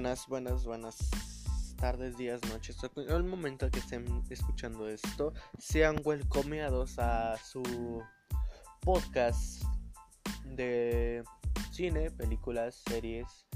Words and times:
buenas, 0.00 0.28
buenas, 0.28 0.64
buenas 0.64 0.96
tardes, 1.76 2.16
días, 2.16 2.40
noches. 2.48 2.78
El 2.96 3.22
momento 3.22 3.70
que 3.70 3.80
estén 3.80 4.24
escuchando 4.30 4.88
esto, 4.88 5.34
sean 5.58 6.00
welcomeados 6.02 6.98
a 6.98 7.36
su 7.36 8.02
podcast 8.80 9.62
de 10.46 11.22
cine, 11.70 12.10
películas, 12.12 12.82
series 12.88 13.46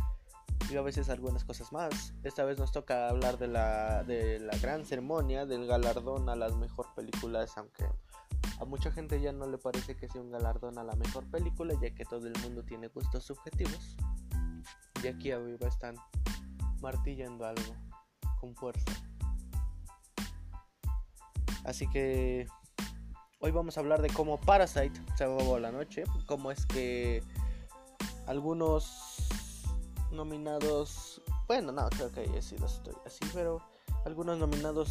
y 0.70 0.76
a 0.76 0.82
veces 0.82 1.08
algunas 1.08 1.46
cosas 1.46 1.72
más. 1.72 2.12
Esta 2.24 2.44
vez 2.44 2.58
nos 2.58 2.72
toca 2.72 3.08
hablar 3.08 3.38
de 3.38 3.48
la, 3.48 4.04
de 4.04 4.38
la 4.38 4.54
gran 4.58 4.84
ceremonia 4.84 5.46
del 5.46 5.66
galardón 5.66 6.28
a 6.28 6.36
las 6.36 6.54
mejor 6.56 6.88
películas, 6.94 7.56
aunque 7.56 7.86
a 8.60 8.66
mucha 8.66 8.90
gente 8.90 9.18
ya 9.18 9.32
no 9.32 9.46
le 9.46 9.56
parece 9.56 9.96
que 9.96 10.10
sea 10.10 10.20
un 10.20 10.30
galardón 10.30 10.76
a 10.76 10.84
la 10.84 10.94
mejor 10.94 11.24
película, 11.30 11.72
ya 11.80 11.94
que 11.94 12.04
todo 12.04 12.26
el 12.26 12.38
mundo 12.42 12.62
tiene 12.64 12.88
gustos 12.88 13.24
subjetivos. 13.24 13.96
Y 15.02 15.08
aquí 15.08 15.32
arriba 15.32 15.68
están 15.68 15.96
martillando 16.84 17.46
algo 17.46 17.74
con 18.38 18.54
fuerza. 18.54 18.92
Así 21.64 21.88
que 21.88 22.46
hoy 23.40 23.50
vamos 23.52 23.78
a 23.78 23.80
hablar 23.80 24.02
de 24.02 24.10
cómo 24.10 24.38
Parasite 24.38 25.00
se 25.16 25.24
robó 25.24 25.58
la 25.58 25.72
noche, 25.72 26.04
cómo 26.26 26.50
es 26.50 26.66
que 26.66 27.22
algunos 28.26 29.22
nominados, 30.12 31.22
bueno, 31.48 31.72
no, 31.72 31.88
creo 31.88 32.12
que 32.12 32.20
haya 32.20 32.42
sido 32.42 32.66
así, 32.66 33.24
pero 33.32 33.62
algunos 34.04 34.38
nominados 34.38 34.90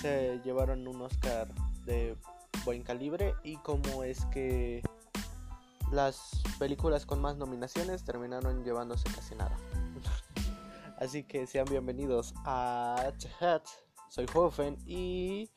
se 0.00 0.40
llevaron 0.44 0.86
un 0.86 1.02
Oscar 1.02 1.48
de 1.86 2.16
buen 2.64 2.84
calibre 2.84 3.34
y 3.42 3.56
cómo 3.56 4.04
es 4.04 4.24
que 4.26 4.80
las 5.90 6.40
películas 6.60 7.04
con 7.04 7.20
más 7.20 7.36
nominaciones 7.36 8.04
terminaron 8.04 8.62
llevándose 8.62 9.08
casi 9.12 9.34
nada. 9.34 9.56
Así 10.98 11.24
que 11.24 11.46
sean 11.46 11.66
bienvenidos 11.68 12.32
a 12.44 13.12
Chat. 13.18 13.66
Soy 14.08 14.26
Hoffen 14.32 14.78
y 14.86 15.50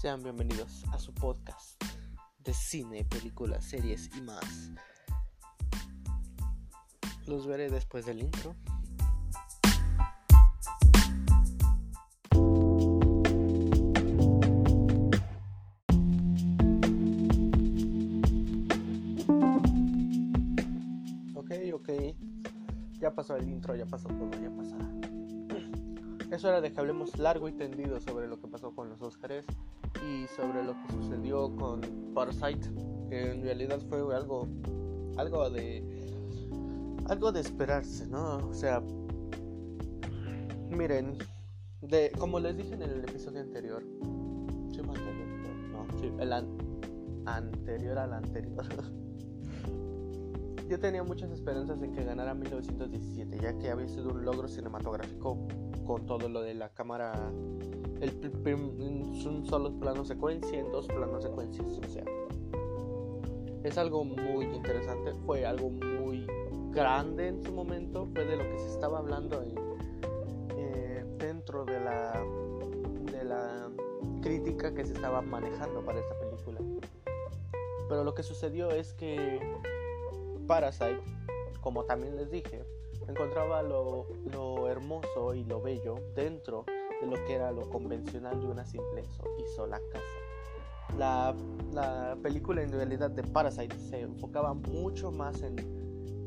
sean 0.00 0.22
bienvenidos 0.22 0.82
a 0.92 0.98
su 0.98 1.12
podcast 1.12 1.82
de 2.38 2.54
cine, 2.54 3.04
películas, 3.04 3.66
series 3.66 4.08
y 4.16 4.22
más. 4.22 4.70
Los 7.26 7.46
veré 7.46 7.68
después 7.68 8.06
del 8.06 8.20
intro. 8.20 8.56
Pasó 23.16 23.34
el 23.36 23.48
intro, 23.48 23.74
ya 23.74 23.86
pasó 23.86 24.08
todo, 24.08 24.30
ya 24.30 24.50
pasó. 24.50 24.76
Es 26.30 26.44
hora 26.44 26.60
de 26.60 26.70
que 26.70 26.78
hablemos 26.78 27.18
largo 27.18 27.48
y 27.48 27.52
tendido 27.52 27.98
sobre 27.98 28.28
lo 28.28 28.38
que 28.38 28.46
pasó 28.46 28.74
con 28.74 28.90
los 28.90 29.00
Oscars 29.00 29.44
y 30.06 30.26
sobre 30.36 30.62
lo 30.62 30.74
que 30.82 30.92
sucedió 30.92 31.54
con 31.56 31.80
Parasite, 32.14 32.68
que 33.08 33.32
en 33.32 33.42
realidad 33.42 33.80
fue 33.88 34.14
algo, 34.14 34.46
algo 35.16 35.48
de, 35.48 35.82
algo 37.08 37.32
de 37.32 37.40
esperarse, 37.40 38.06
¿no? 38.06 38.36
O 38.48 38.54
sea, 38.54 38.82
miren, 40.68 41.16
de, 41.80 42.12
como 42.18 42.38
les 42.38 42.56
dije 42.56 42.74
en 42.74 42.82
el 42.82 42.98
episodio 42.98 43.40
anterior, 43.40 43.82
¿sí, 44.72 44.82
no, 44.82 45.86
sí, 45.98 46.12
el 46.18 46.32
anterior 47.24 47.98
al 47.98 48.12
anterior. 48.12 48.66
Yo 50.68 50.80
tenía 50.80 51.04
muchas 51.04 51.30
esperanzas 51.30 51.80
en 51.80 51.92
que 51.92 52.02
ganara 52.02 52.34
1917, 52.34 53.38
ya 53.38 53.56
que 53.56 53.70
había 53.70 53.88
sido 53.88 54.10
un 54.10 54.24
logro 54.24 54.48
cinematográfico 54.48 55.38
con 55.86 56.06
todo 56.06 56.28
lo 56.28 56.42
de 56.42 56.54
la 56.54 56.70
cámara, 56.70 57.30
el, 58.00 58.42
un 58.46 59.46
solo 59.46 59.78
plano 59.78 60.04
secuencia, 60.04 60.58
en 60.58 60.72
dos 60.72 60.88
planos 60.88 61.22
secuencias, 61.22 61.66
o 61.66 61.88
sea, 61.88 62.04
es 63.62 63.78
algo 63.78 64.04
muy 64.04 64.46
interesante, 64.46 65.12
fue 65.24 65.46
algo 65.46 65.70
muy 65.70 66.26
grande 66.72 67.28
en 67.28 67.42
su 67.44 67.52
momento, 67.52 68.06
fue 68.12 68.24
de 68.24 68.36
lo 68.36 68.42
que 68.42 68.58
se 68.58 68.68
estaba 68.68 68.98
hablando 68.98 69.44
eh, 70.56 71.04
dentro 71.18 71.64
de 71.64 71.78
la, 71.78 72.24
de 73.12 73.24
la 73.24 73.70
crítica 74.20 74.74
que 74.74 74.84
se 74.84 74.94
estaba 74.94 75.22
manejando 75.22 75.84
para 75.84 76.00
esta 76.00 76.18
película. 76.18 76.58
Pero 77.88 78.02
lo 78.02 78.14
que 78.14 78.24
sucedió 78.24 78.70
es 78.70 78.92
que 78.94 79.40
Parasite, 80.46 81.00
como 81.60 81.84
también 81.84 82.16
les 82.16 82.30
dije, 82.30 82.64
encontraba 83.08 83.62
lo, 83.62 84.06
hermoso 84.68 85.34
y 85.34 85.44
lo 85.44 85.60
bello 85.60 85.96
dentro 86.14 86.64
de 87.00 87.06
lo 87.06 87.24
que 87.24 87.34
era 87.34 87.52
lo 87.52 87.68
convencional 87.70 88.40
de 88.40 88.46
una 88.46 88.64
simple 88.64 89.02
y 89.38 89.56
sola 89.56 89.80
casa. 89.92 90.96
La, 90.98 91.34
la, 91.72 92.16
película 92.22 92.62
en 92.62 92.72
realidad 92.72 93.10
de 93.10 93.22
Parasite 93.22 93.78
se 93.78 94.00
enfocaba 94.00 94.54
mucho 94.54 95.10
más 95.10 95.42
en 95.42 95.56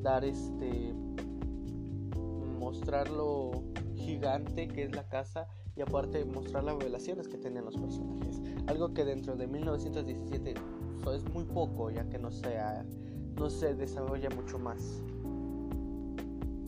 dar 0.01 0.23
este 0.25 0.93
mostrar 2.59 3.09
lo 3.09 3.63
gigante 3.95 4.67
que 4.67 4.83
es 4.83 4.95
la 4.95 5.07
casa 5.07 5.47
y 5.75 5.81
aparte 5.81 6.23
mostrar 6.25 6.63
las 6.65 6.77
relaciones 6.77 7.27
que 7.27 7.37
tienen 7.37 7.65
los 7.65 7.77
personajes 7.77 8.41
algo 8.67 8.93
que 8.93 9.05
dentro 9.05 9.35
de 9.35 9.47
1917 9.47 10.53
es 11.15 11.23
muy 11.33 11.45
poco 11.45 11.89
ya 11.89 12.07
que 12.09 12.19
no 12.19 12.31
sea 12.31 12.85
no 13.39 13.49
se 13.49 13.73
desarrolla 13.73 14.29
mucho 14.29 14.59
más. 14.59 15.01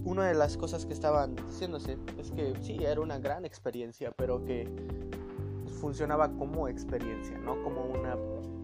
Una 0.05 0.27
de 0.27 0.33
las 0.33 0.57
cosas 0.57 0.85
que 0.85 0.93
estaban 0.93 1.35
diciéndose 1.35 1.97
es 2.17 2.31
que 2.31 2.55
sí, 2.61 2.83
era 2.83 3.01
una 3.01 3.19
gran 3.19 3.45
experiencia, 3.45 4.11
pero 4.15 4.43
que 4.43 4.67
funcionaba 5.79 6.31
como 6.31 6.67
experiencia, 6.67 7.37
no 7.39 7.61
como 7.61 7.83
una 7.83 8.17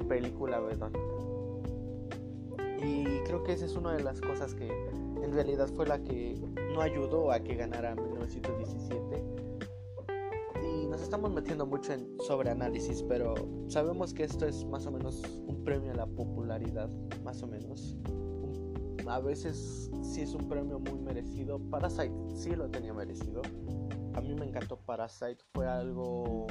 película 0.07 0.59
vedónica. 0.59 0.99
Y 2.81 3.05
creo 3.25 3.43
que 3.43 3.53
esa 3.53 3.65
es 3.65 3.75
una 3.75 3.93
de 3.93 4.03
las 4.03 4.21
cosas 4.21 4.55
que 4.55 4.67
en 4.67 5.33
realidad 5.33 5.67
fue 5.67 5.85
la 5.85 5.99
que 5.99 6.35
no 6.73 6.81
ayudó 6.81 7.31
a 7.31 7.39
que 7.39 7.55
ganara 7.55 7.93
1917. 7.95 9.46
Nos 10.97 11.03
estamos 11.03 11.31
metiendo 11.31 11.67
mucho 11.67 11.93
en 11.93 12.07
sobreanálisis, 12.25 13.03
pero 13.03 13.35
sabemos 13.67 14.15
que 14.15 14.23
esto 14.23 14.47
es 14.47 14.65
más 14.65 14.87
o 14.87 14.91
menos 14.91 15.21
un 15.45 15.63
premio 15.63 15.91
a 15.91 15.95
la 15.95 16.07
popularidad, 16.07 16.89
más 17.23 17.43
o 17.43 17.47
menos. 17.47 17.95
A 19.07 19.19
veces 19.19 19.91
sí 20.01 20.21
es 20.21 20.33
un 20.33 20.49
premio 20.49 20.79
muy 20.79 20.99
merecido. 20.99 21.59
Parasite 21.69 22.11
sí 22.33 22.55
lo 22.55 22.71
tenía 22.71 22.95
merecido. 22.95 23.43
A 24.15 24.21
mí 24.21 24.33
me 24.33 24.47
encantó 24.47 24.79
Parasite. 24.79 25.37
Fue 25.53 25.67
algo... 25.67 26.47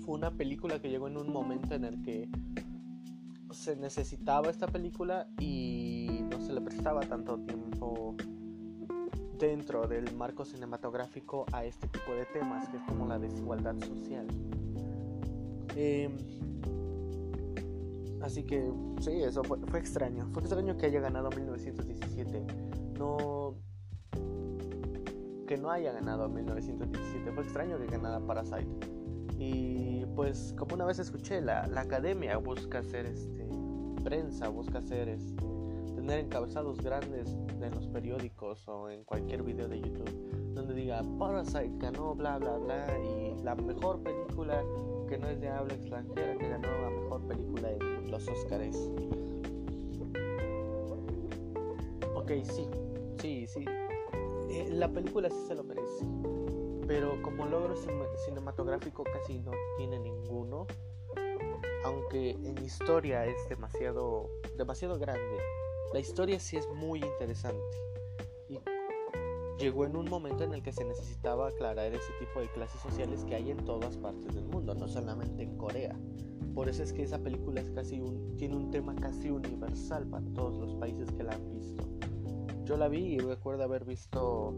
Fue 0.00 0.16
una 0.16 0.36
película 0.36 0.82
que 0.82 0.90
llegó 0.90 1.06
en 1.06 1.16
un 1.16 1.32
momento 1.32 1.76
en 1.76 1.84
el 1.84 2.02
que 2.02 2.28
se 3.52 3.76
necesitaba 3.76 4.50
esta 4.50 4.66
película 4.66 5.28
y 5.38 6.24
no 6.28 6.40
se 6.40 6.52
le 6.52 6.60
prestaba 6.62 6.98
tanto 7.02 7.38
tiempo 7.38 8.16
dentro 9.40 9.88
del 9.88 10.14
marco 10.14 10.44
cinematográfico 10.44 11.46
a 11.52 11.64
este 11.64 11.88
tipo 11.88 12.14
de 12.14 12.26
temas, 12.26 12.68
que 12.68 12.76
es 12.76 12.82
como 12.84 13.06
la 13.06 13.18
desigualdad 13.18 13.74
social. 13.80 14.26
Eh, 15.74 16.10
Así 18.20 18.42
que 18.44 18.70
sí, 19.00 19.22
eso 19.22 19.42
fue, 19.42 19.58
extraño. 19.78 20.26
Fue 20.32 20.42
extraño 20.42 20.76
que 20.76 20.86
haya 20.86 21.00
ganado 21.00 21.30
1917. 21.30 22.44
No. 22.98 23.54
Que 25.46 25.56
no 25.56 25.70
haya 25.70 25.92
ganado 25.92 26.28
1917. 26.28 27.32
Fue 27.32 27.42
extraño 27.42 27.78
que 27.78 27.86
ganara 27.86 28.20
Parasite. 28.20 28.68
Y 29.38 30.04
pues, 30.14 30.54
como 30.58 30.74
una 30.74 30.84
vez 30.84 30.98
escuché, 30.98 31.40
la, 31.40 31.62
academia 31.76 32.36
busca 32.36 32.80
hacer 32.80 33.06
este, 33.06 33.48
prensa, 34.04 34.48
busca 34.48 34.78
hacer 34.78 35.08
este, 35.08 35.42
encabezados 36.18 36.82
grandes 36.82 37.36
en 37.60 37.74
los 37.74 37.86
periódicos 37.88 38.66
o 38.68 38.90
en 38.90 39.04
cualquier 39.04 39.42
video 39.42 39.68
de 39.68 39.80
YouTube 39.80 40.30
donde 40.54 40.74
diga 40.74 41.02
Parasite 41.18 41.72
ganó 41.78 42.14
bla 42.14 42.38
bla 42.38 42.58
bla 42.58 42.98
y 42.98 43.42
la 43.42 43.54
mejor 43.54 44.02
película 44.02 44.62
que 45.08 45.18
no 45.18 45.28
es 45.28 45.40
de 45.40 45.48
habla 45.48 45.74
extranjera 45.74 46.36
que 46.38 46.48
ganó 46.48 46.68
la 46.68 46.90
mejor 46.90 47.26
película 47.26 47.70
en 47.72 48.10
los 48.10 48.28
Oscars. 48.28 48.90
Ok, 52.14 52.30
sí, 52.44 52.68
sí, 53.20 53.46
sí. 53.46 53.64
Eh, 54.50 54.68
la 54.70 54.88
película 54.88 55.30
sí 55.30 55.44
se 55.48 55.54
lo 55.54 55.64
merece. 55.64 56.06
Pero 56.86 57.20
como 57.22 57.46
logro 57.46 57.74
cinematográfico 58.24 59.04
casi 59.04 59.38
no 59.38 59.52
tiene 59.78 59.98
ninguno. 59.98 60.66
Aunque 61.84 62.30
en 62.30 62.58
historia 62.62 63.24
es 63.26 63.48
demasiado, 63.48 64.28
demasiado 64.56 64.98
grande. 64.98 65.38
La 65.92 65.98
historia 65.98 66.38
sí 66.38 66.56
es 66.56 66.68
muy 66.68 67.00
interesante. 67.00 67.76
Y 68.48 68.60
llegó 69.58 69.84
en 69.84 69.96
un 69.96 70.08
momento 70.08 70.44
en 70.44 70.54
el 70.54 70.62
que 70.62 70.72
se 70.72 70.84
necesitaba 70.84 71.48
aclarar 71.48 71.92
ese 71.92 72.12
tipo 72.20 72.38
de 72.38 72.48
clases 72.52 72.80
sociales 72.80 73.24
que 73.24 73.34
hay 73.34 73.50
en 73.50 73.64
todas 73.64 73.96
partes 73.96 74.36
del 74.36 74.44
mundo, 74.44 74.72
no 74.74 74.86
solamente 74.86 75.42
en 75.42 75.56
Corea. 75.56 75.98
Por 76.54 76.68
eso 76.68 76.84
es 76.84 76.92
que 76.92 77.02
esa 77.02 77.18
película 77.18 77.60
es 77.60 77.70
casi 77.70 78.00
tiene 78.36 78.56
un 78.56 78.70
tema 78.70 78.94
casi 78.94 79.30
universal 79.30 80.06
para 80.06 80.24
todos 80.34 80.58
los 80.58 80.74
países 80.76 81.10
que 81.10 81.24
la 81.24 81.32
han 81.32 81.50
visto. 81.50 81.82
yo 82.64 82.76
la 82.76 82.88
vi 82.88 83.14
y 83.14 83.18
recuerdo 83.18 83.64
haber 83.64 83.84
visto 83.84 84.56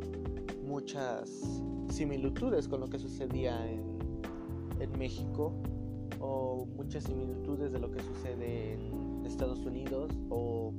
muchas 0.62 1.62
similitudes 1.88 2.68
con 2.68 2.80
lo 2.80 2.88
que 2.88 2.98
sucedía 2.98 3.70
en, 3.70 3.82
en 4.80 4.98
México 4.98 5.54
o 6.20 6.66
muchas 6.66 7.04
similitudes 7.04 7.72
de 7.72 7.78
lo 7.78 7.90
que 7.90 8.02
sucede 8.02 8.74
en 8.74 9.24
Estados 9.26 9.64
Unidos 9.64 10.12
o 10.28 10.72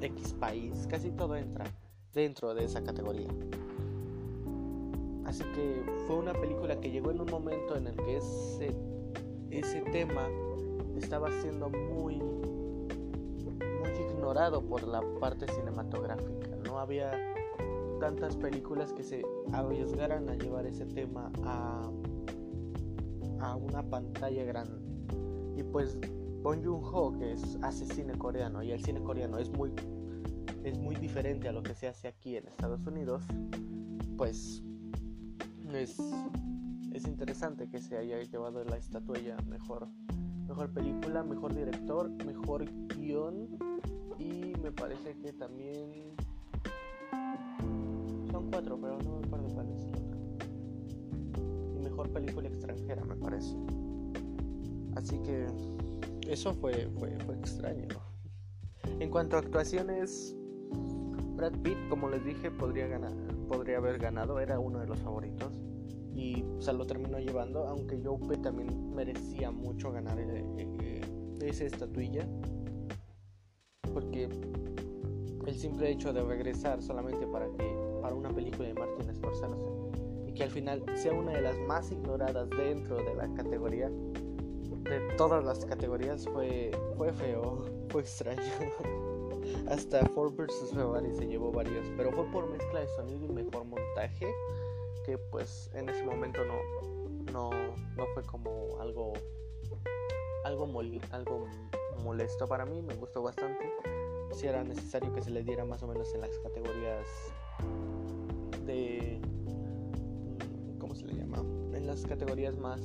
X 0.00 0.34
país, 0.34 0.86
casi 0.88 1.10
todo 1.10 1.36
entra 1.36 1.64
dentro 2.12 2.54
de 2.54 2.64
esa 2.64 2.82
categoría. 2.82 3.28
Así 5.24 5.42
que 5.54 5.84
fue 6.06 6.16
una 6.16 6.32
película 6.32 6.80
que 6.80 6.90
llegó 6.90 7.10
en 7.10 7.20
un 7.20 7.30
momento 7.30 7.76
en 7.76 7.88
el 7.88 7.96
que 7.96 8.16
ese, 8.16 8.76
ese 9.50 9.80
tema 9.92 10.28
estaba 10.96 11.30
siendo 11.42 11.68
muy, 11.68 12.16
muy 12.16 13.90
ignorado 14.10 14.62
por 14.62 14.82
la 14.84 15.02
parte 15.20 15.46
cinematográfica. 15.48 16.48
No 16.64 16.78
había 16.78 17.10
tantas 18.00 18.36
películas 18.36 18.92
que 18.92 19.02
se 19.02 19.24
arriesgaran 19.52 20.28
a 20.28 20.34
llevar 20.34 20.66
ese 20.66 20.86
tema 20.86 21.32
a 21.44 21.90
a 23.40 23.56
una 23.56 23.82
pantalla 23.82 24.44
grande. 24.44 24.78
Y 25.56 25.62
pues 25.62 25.98
Bong 26.46 26.64
Joon-ho, 26.64 27.18
que 27.18 27.32
es, 27.32 27.58
hace 27.60 27.84
cine 27.86 28.16
coreano, 28.16 28.62
y 28.62 28.70
el 28.70 28.80
cine 28.80 29.02
coreano 29.02 29.36
es 29.36 29.50
muy, 29.50 29.72
es 30.62 30.78
muy 30.78 30.94
diferente 30.94 31.48
a 31.48 31.52
lo 31.52 31.60
que 31.60 31.74
se 31.74 31.88
hace 31.88 32.06
aquí 32.06 32.36
en 32.36 32.46
Estados 32.46 32.86
Unidos, 32.86 33.24
pues 34.16 34.62
es, 35.74 35.98
es 36.92 37.04
interesante 37.04 37.68
que 37.68 37.80
se 37.80 37.98
haya 37.98 38.22
llevado 38.22 38.62
la 38.62 38.76
estatuilla 38.76 39.36
mejor, 39.48 39.88
mejor 40.46 40.72
película, 40.72 41.24
mejor 41.24 41.52
director, 41.52 42.08
mejor 42.24 42.64
guion, 42.96 43.58
y 44.16 44.52
me 44.62 44.70
parece 44.70 45.18
que 45.18 45.32
también 45.32 46.14
son 48.30 48.52
cuatro, 48.52 48.78
pero 48.80 48.98
no 48.98 49.18
me 49.18 49.26
acuerdo 49.26 49.48
cuál 49.48 49.68
es 49.72 49.84
otro 49.84 50.16
mejor 51.82 52.08
película 52.12 52.46
extranjera, 52.46 53.04
me 53.04 53.16
parece. 53.16 53.56
Así 54.94 55.18
que 55.18 55.48
eso 56.28 56.54
fue, 56.54 56.88
fue, 56.98 57.16
fue 57.20 57.34
extraño. 57.36 57.88
En 59.00 59.10
cuanto 59.10 59.36
a 59.36 59.40
actuaciones, 59.40 60.36
Brad 61.36 61.52
Pitt, 61.62 61.76
como 61.88 62.08
les 62.08 62.24
dije, 62.24 62.50
podría, 62.50 62.86
ganar, 62.86 63.12
podría 63.48 63.78
haber 63.78 63.98
ganado, 63.98 64.40
era 64.40 64.58
uno 64.58 64.80
de 64.80 64.86
los 64.86 64.98
favoritos. 65.00 65.60
Y 66.14 66.44
se 66.60 66.72
lo 66.72 66.86
terminó 66.86 67.18
llevando, 67.18 67.66
aunque 67.66 68.00
Joe 68.02 68.38
también 68.38 68.94
merecía 68.94 69.50
mucho 69.50 69.92
ganar 69.92 70.18
eh, 70.18 70.44
eh, 70.56 71.00
esa 71.42 71.64
estatuilla. 71.64 72.26
Porque 73.92 74.28
el 75.46 75.54
simple 75.54 75.90
hecho 75.90 76.12
de 76.12 76.22
regresar 76.22 76.82
solamente 76.82 77.26
para 77.26 77.46
que 77.46 77.76
para 78.00 78.14
una 78.14 78.30
película 78.30 78.68
de 78.68 78.74
Martin 78.74 79.14
Scorsese 79.14 79.54
que 80.36 80.44
al 80.44 80.50
final 80.50 80.84
sea 80.94 81.12
una 81.12 81.32
de 81.32 81.40
las 81.40 81.58
más 81.60 81.90
ignoradas 81.90 82.48
dentro 82.50 82.96
de 82.96 83.14
la 83.14 83.26
categoría, 83.34 83.90
de 84.88 85.00
todas 85.16 85.44
las 85.44 85.64
categorías, 85.64 86.26
fue, 86.32 86.70
fue 86.96 87.12
feo, 87.12 87.64
fue 87.88 88.02
extraño. 88.02 88.42
Hasta 89.68 90.04
Ford 90.06 90.34
vs. 90.34 90.72
Ferrari 90.74 91.14
se 91.14 91.26
llevó 91.26 91.52
varios, 91.52 91.86
pero 91.96 92.12
fue 92.12 92.24
por 92.26 92.48
mezcla 92.50 92.80
de 92.80 92.88
sonido 92.88 93.26
y 93.26 93.28
mejor 93.28 93.64
montaje, 93.64 94.26
que 95.04 95.18
pues 95.18 95.70
en 95.74 95.88
ese 95.88 96.04
momento 96.04 96.40
no, 96.44 97.32
no, 97.32 97.50
no 97.50 98.06
fue 98.14 98.22
como 98.24 98.80
algo, 98.80 99.12
algo, 100.44 100.66
algo 101.10 101.46
molesto 102.02 102.48
para 102.48 102.64
mí, 102.66 102.82
me 102.82 102.94
gustó 102.94 103.22
bastante. 103.22 103.72
Si 104.32 104.46
era 104.46 104.64
necesario 104.64 105.12
que 105.14 105.22
se 105.22 105.30
le 105.30 105.42
diera 105.42 105.64
más 105.64 105.82
o 105.82 105.86
menos 105.86 106.12
en 106.14 106.20
las 106.20 106.36
categorías 106.40 107.06
de 108.66 109.20
se 110.96 111.06
le 111.06 111.14
llama? 111.14 111.38
En 111.74 111.86
las 111.86 112.04
categorías 112.06 112.56
más... 112.58 112.80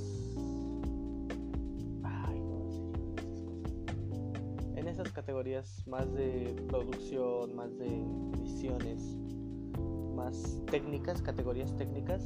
esas 5.02 5.14
categorías 5.14 5.84
más 5.88 6.14
de 6.14 6.56
producción, 6.68 7.56
más 7.56 7.76
de 7.80 7.88
ediciones, 8.38 9.18
más 10.16 10.60
técnicas, 10.70 11.24
categorías 11.24 11.76
técnicas. 11.76 12.22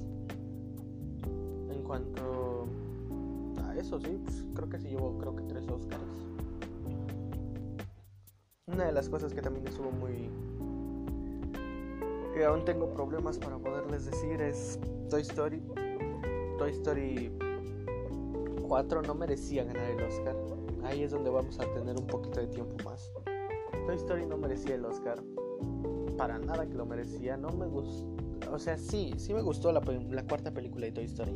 En 1.69 1.81
cuanto 1.83 2.67
a 3.63 3.75
eso, 3.77 3.97
sí, 4.01 4.19
pues, 4.21 4.43
creo 4.53 4.69
que 4.69 4.77
se 4.79 4.89
llevó 4.89 5.17
creo 5.17 5.35
que 5.37 5.43
tres 5.43 5.65
Oscars. 5.69 6.01
Una 8.67 8.87
de 8.87 8.91
las 8.91 9.07
cosas 9.07 9.33
que 9.33 9.41
también 9.41 9.65
estuvo 9.67 9.91
muy 9.91 10.29
que 12.33 12.43
aún 12.43 12.65
tengo 12.65 12.93
problemas 12.93 13.37
para 13.37 13.57
poderles 13.57 14.05
decir 14.05 14.41
es 14.41 14.77
Toy 15.09 15.21
Story. 15.21 15.61
Toy 16.57 16.71
Story 16.71 17.31
4 18.67 19.01
no 19.03 19.15
merecía 19.15 19.63
ganar 19.63 19.91
el 19.91 20.03
Oscar. 20.03 20.35
Ahí 20.85 21.03
es 21.03 21.11
donde 21.11 21.29
vamos 21.29 21.59
a 21.59 21.73
tener 21.73 21.97
un 21.97 22.07
poquito 22.07 22.39
de 22.39 22.47
tiempo 22.47 22.75
más. 22.83 23.11
Toy 23.85 23.95
Story 23.95 24.25
no 24.25 24.37
merecía 24.37 24.75
el 24.75 24.85
Oscar. 24.85 25.21
Para 26.17 26.37
nada 26.39 26.65
que 26.65 26.75
lo 26.75 26.85
merecía. 26.85 27.37
No 27.37 27.49
me 27.49 27.67
gustó. 27.67 28.15
O 28.51 28.59
sea, 28.59 28.77
sí, 28.77 29.13
sí 29.17 29.33
me 29.33 29.41
gustó 29.41 29.71
la, 29.71 29.81
la 29.81 30.23
cuarta 30.25 30.53
película 30.53 30.85
de 30.85 30.91
Toy 30.91 31.05
Story. 31.05 31.33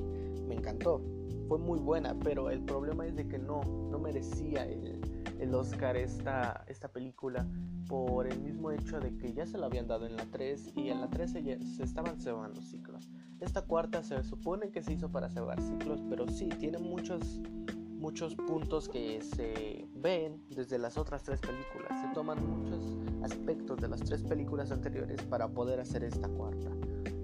Me 0.47 0.55
encantó. 0.55 1.01
Fue 1.47 1.57
muy 1.57 1.79
buena, 1.79 2.15
pero 2.19 2.49
el 2.49 2.61
problema 2.61 3.07
es 3.07 3.15
de 3.15 3.27
que 3.27 3.39
no, 3.39 3.61
no 3.63 3.97
merecía 3.97 4.65
el, 4.65 5.01
el 5.39 5.55
Oscar 5.55 5.97
esta, 5.97 6.63
esta 6.67 6.89
película 6.89 7.47
por 7.87 8.27
el 8.27 8.39
mismo 8.39 8.71
hecho 8.71 8.99
de 8.99 9.15
que 9.17 9.33
ya 9.33 9.47
se 9.47 9.57
lo 9.57 9.65
habían 9.65 9.87
dado 9.87 10.05
en 10.05 10.15
la 10.15 10.25
3 10.25 10.73
y 10.75 10.89
en 10.89 11.01
la 11.01 11.09
3 11.09 11.31
se, 11.31 11.63
se 11.63 11.83
estaban 11.83 12.19
cerrando 12.21 12.61
ciclos. 12.61 13.09
Esta 13.39 13.63
cuarta 13.63 14.03
se 14.03 14.21
supone 14.23 14.69
que 14.69 14.83
se 14.83 14.93
hizo 14.93 15.09
para 15.09 15.29
cerrar 15.29 15.59
ciclos, 15.61 16.03
pero 16.09 16.27
sí, 16.27 16.49
tiene 16.59 16.77
muchos, 16.77 17.39
muchos 17.99 18.35
puntos 18.35 18.89
que 18.89 19.21
se 19.21 19.87
ven 19.93 20.41
desde 20.49 20.79
las 20.79 20.97
otras 20.97 21.23
tres 21.23 21.39
películas. 21.41 22.01
Se 22.01 22.13
toman 22.13 22.39
muchos 22.47 22.97
aspectos 23.23 23.77
de 23.79 23.89
las 23.89 23.99
tres 24.01 24.23
películas 24.23 24.71
anteriores 24.71 25.21
para 25.23 25.47
poder 25.47 25.79
hacer 25.79 26.03
esta 26.03 26.27
cuarta. 26.29 26.71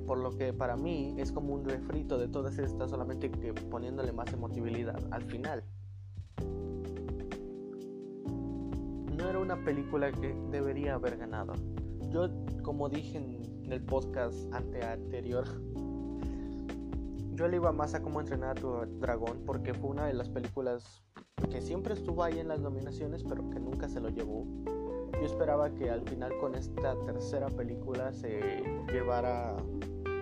Por 0.06 0.20
lo 0.20 0.38
que 0.38 0.54
para 0.54 0.76
mí 0.76 1.16
es 1.18 1.32
como 1.32 1.56
un 1.56 1.66
refrito 1.66 2.18
de 2.18 2.28
todas 2.28 2.60
estas, 2.60 2.92
solamente 2.92 3.32
que 3.32 3.54
poniéndole 3.54 4.12
más 4.12 4.32
emotividad 4.34 5.02
al 5.12 5.24
final. 5.24 5.64
no 9.16 9.30
era 9.30 9.40
una 9.40 9.64
película 9.64 10.12
que 10.12 10.36
debería 10.52 10.96
haber 10.96 11.18
ganado. 11.18 11.54
Yo, 12.10 12.30
como 12.62 12.90
dije 12.90 13.18
en 13.18 13.72
el 13.72 13.82
podcast 13.82 14.38
ante 14.54 14.86
anterior, 14.86 15.46
yo 17.36 17.48
le 17.48 17.58
iba 17.58 17.72
más 17.72 17.94
a 17.94 18.02
cómo 18.02 18.22
entrenar 18.22 18.52
a 18.52 18.56
tu 18.56 18.72
dragón 19.00 19.44
porque 19.46 19.74
fue 19.74 19.90
una 19.90 20.08
de 20.08 20.14
las 20.14 20.30
películas 20.30 21.04
que 21.52 21.62
siempre 21.62 21.94
estuvo 21.94 22.24
ahí 22.24 22.40
en 22.40 22.48
las 22.48 22.62
nominaciones 22.62 23.24
pero 23.28 23.50
que 23.50 23.60
nunca 23.60 23.90
se 23.90 24.00
lo 24.00 24.10
llevó. 24.10 24.46
Yo 25.14 25.26
esperaba 25.26 25.74
que 25.74 25.90
al 25.90 26.02
final 26.02 26.38
con 26.40 26.56
esta 26.56 26.96
tercera 27.06 27.48
película 27.48 28.14
se 28.14 28.64
llevara 28.92 29.56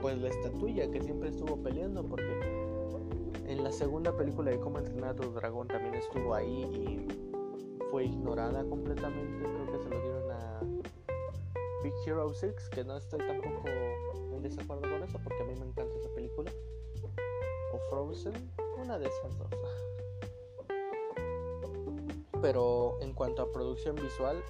pues 0.02 0.18
la 0.18 0.30
estatuilla 0.30 0.90
que 0.90 1.02
siempre 1.02 1.30
estuvo 1.30 1.62
peleando 1.62 2.04
porque 2.04 2.84
en 3.48 3.64
la 3.64 3.72
segunda 3.72 4.16
película 4.18 4.52
de 4.52 4.60
cómo 4.60 4.80
entrenar 4.80 5.12
a 5.12 5.16
tu 5.16 5.32
dragón 5.34 5.68
también 5.68 5.94
estuvo 5.96 6.34
ahí 6.34 6.64
y 6.64 7.08
fue 7.92 8.06
ignorada 8.06 8.64
completamente. 8.66 9.44
Creo 9.44 9.72
que 9.72 9.84
se 9.84 9.90
lo 9.90 10.02
dieron 10.02 10.32
a 10.32 10.62
Big 11.84 11.94
Hero 12.06 12.34
6, 12.34 12.70
que 12.70 12.84
no 12.84 12.98
estoy 12.98 13.20
tampoco 13.20 13.68
en 13.68 14.42
desacuerdo 14.42 14.82
con 14.82 15.04
eso, 15.04 15.20
porque 15.24 15.44
a 15.44 15.46
mí 15.46 15.54
me 15.60 15.66
encanta 15.68 15.96
esa 16.00 16.10
película. 16.16 16.52
Frozen, 17.90 18.34
una 18.82 18.98
de 18.98 19.08
esas 19.08 19.38
dos. 19.38 19.50
Pero 22.42 22.98
en 23.02 23.14
cuanto 23.14 23.42
a 23.42 23.52
producción 23.52 23.96
visual, 23.96 24.44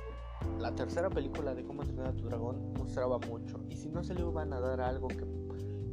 la 0.60 0.74
tercera 0.74 1.10
película 1.10 1.54
de 1.54 1.64
Cómo 1.64 1.84
entrenar 1.84 2.08
a 2.08 2.16
tu 2.16 2.26
dragón 2.26 2.74
mostraba 2.74 3.20
mucho. 3.20 3.60
Y 3.70 3.78
si 3.78 3.90
no 3.90 4.04
se 4.04 4.14
le 4.14 4.22
iban 4.22 4.52
a 4.54 4.60
dar 4.60 4.82
algo 4.82 5.08
que, 5.08 5.26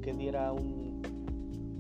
que 0.01 0.15
diera 0.15 0.53
un, 0.53 1.03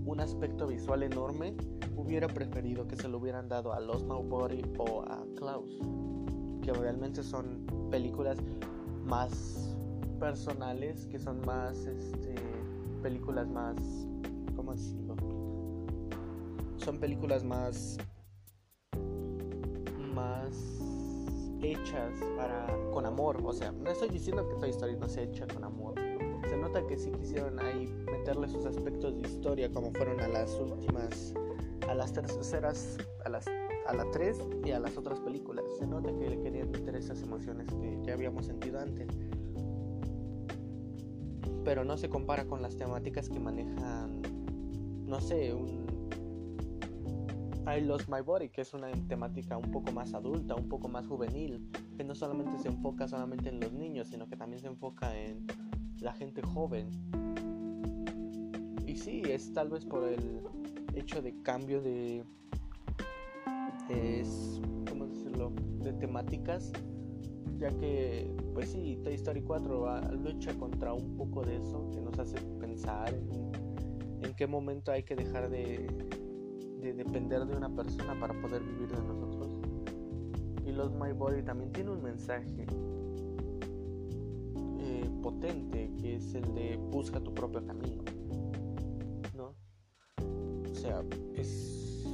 un 0.04 0.20
aspecto 0.20 0.66
visual 0.66 1.02
enorme, 1.02 1.56
hubiera 1.96 2.28
preferido 2.28 2.86
que 2.86 2.96
se 2.96 3.08
lo 3.08 3.18
hubieran 3.18 3.48
dado 3.48 3.72
a 3.72 3.80
Los 3.80 4.02
Nobody 4.02 4.62
o 4.78 5.02
a 5.02 5.24
Klaus, 5.36 5.78
que 6.62 6.72
realmente 6.72 7.22
son 7.22 7.66
películas 7.90 8.38
más 9.04 9.76
personales, 10.18 11.06
que 11.06 11.18
son 11.18 11.40
más, 11.46 11.86
este, 11.86 12.34
películas 13.02 13.48
más, 13.48 13.76
¿cómo 14.54 14.72
decirlo? 14.72 15.16
Son 16.84 16.99
películas 16.99 17.44
más, 17.44 17.99
más 20.14 20.80
hechas 21.62 22.18
para, 22.37 22.66
con 22.90 23.04
amor, 23.04 23.40
o 23.44 23.52
sea, 23.52 23.70
no 23.70 23.90
estoy 23.90 24.08
diciendo 24.08 24.49
que 24.49 24.54
Toy 24.56 24.70
Story 24.70 24.96
no 24.96 25.08
sea 25.08 25.25
hecha 25.25 25.46
con 25.46 25.62
amor, 25.62 25.94
se 26.49 26.56
nota 26.56 26.87
que 26.87 26.96
sí 26.96 27.10
quisieron 27.12 27.60
ahí 27.60 27.87
meterle 28.10 28.49
sus 28.49 28.64
aspectos 28.64 29.14
de 29.20 29.28
historia 29.28 29.70
como 29.70 29.92
fueron 29.92 30.20
a 30.20 30.28
las 30.28 30.54
últimas 30.54 31.34
a 31.87 31.94
las 31.94 32.12
terceras, 32.12 32.96
a 33.25 33.28
las 33.28 33.46
a 33.87 33.94
la 33.94 34.10
3 34.10 34.38
y 34.64 34.70
a 34.70 34.78
las 34.78 34.96
otras 34.96 35.18
películas. 35.20 35.64
Se 35.78 35.87
nota 35.87 36.10
que 36.16 36.30
le 36.30 36.40
querían 36.40 36.70
meter 36.70 36.94
esas 36.94 37.22
emociones 37.22 37.66
que 37.75 37.99
ya 38.04 38.14
habíamos 38.14 38.46
sentido 38.46 38.78
antes. 38.78 39.08
pero 41.64 41.84
no 41.84 41.96
se 41.99 42.08
compara 42.08 42.46
con 42.46 42.62
las 42.62 42.76
temáticas 42.76 43.28
que 43.28 43.38
manejan, 43.38 44.22
no 45.06 45.20
sé, 45.20 45.52
un 45.52 45.89
I 47.76 47.80
Lost 47.82 48.08
My 48.08 48.20
Body, 48.20 48.48
que 48.48 48.62
es 48.62 48.74
una 48.74 48.90
temática 49.06 49.56
un 49.56 49.70
poco 49.70 49.92
más 49.92 50.12
adulta, 50.12 50.56
un 50.56 50.68
poco 50.68 50.88
más 50.88 51.06
juvenil, 51.06 51.70
que 51.96 52.02
no 52.02 52.14
solamente 52.14 52.58
se 52.58 52.68
enfoca 52.68 53.06
solamente 53.06 53.48
en 53.48 53.60
los 53.60 53.72
niños, 53.72 54.08
sino 54.08 54.28
que 54.28 54.36
también 54.36 54.60
se 54.60 54.66
enfoca 54.66 55.16
en 55.16 55.46
la 56.00 56.12
gente 56.12 56.42
joven. 56.42 56.88
Y 58.86 58.96
sí, 58.96 59.22
es 59.28 59.52
tal 59.52 59.68
vez 59.68 59.84
por 59.84 60.08
el 60.08 60.40
hecho 60.94 61.22
de 61.22 61.40
cambio 61.42 61.80
de 61.80 62.24
es 63.88 64.60
¿cómo 64.88 65.06
decirlo? 65.06 65.52
de 65.80 65.92
temáticas 65.94 66.72
ya 67.58 67.68
que 67.70 68.32
pues 68.54 68.70
sí, 68.70 68.98
Toy 69.02 69.14
Story 69.14 69.42
4 69.42 70.12
lucha 70.12 70.54
contra 70.54 70.92
un 70.92 71.16
poco 71.16 71.42
de 71.42 71.56
eso 71.56 71.88
que 71.92 72.00
nos 72.00 72.18
hace 72.18 72.40
pensar 72.60 73.12
en, 73.12 74.24
en 74.24 74.34
qué 74.34 74.46
momento 74.46 74.92
hay 74.92 75.02
que 75.02 75.14
dejar 75.14 75.50
de, 75.50 75.86
de 76.80 76.94
depender 76.94 77.44
de 77.46 77.56
una 77.56 77.68
persona 77.68 78.18
para 78.18 78.32
poder 78.40 78.62
vivir 78.62 78.88
de 78.88 79.02
nosotros. 79.02 79.52
Y 80.64 80.72
los 80.72 80.92
My 80.92 81.12
Body 81.12 81.42
también 81.42 81.72
tiene 81.72 81.90
un 81.90 82.02
mensaje 82.02 82.66
eh, 84.78 85.10
potente 85.22 85.92
que 86.00 86.16
es 86.16 86.34
el 86.34 86.54
de 86.54 86.76
busca 86.90 87.20
tu 87.20 87.34
propio 87.34 87.64
camino. 87.66 88.02
¿No? 89.37 89.54
O 90.70 90.75
sea, 90.75 91.02
es, 91.34 92.04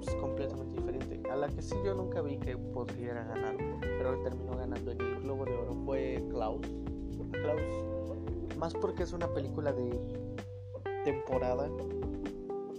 es 0.00 0.14
completamente 0.20 0.76
diferente. 0.76 1.28
A 1.30 1.36
la 1.36 1.48
que 1.48 1.62
sí 1.62 1.74
yo 1.84 1.94
nunca 1.94 2.22
vi 2.22 2.38
que 2.38 2.56
podría 2.56 3.14
ganar, 3.14 3.56
pero 3.80 4.22
terminó 4.22 4.56
ganando 4.56 4.92
en 4.92 5.00
el 5.00 5.20
Globo 5.20 5.44
de 5.44 5.56
Oro 5.56 5.74
fue 5.84 6.24
Klaus. 6.30 6.66
Klaus, 7.32 8.56
más 8.58 8.72
porque 8.74 9.02
es 9.02 9.12
una 9.12 9.26
película 9.34 9.72
de 9.72 9.90
temporada 11.04 11.68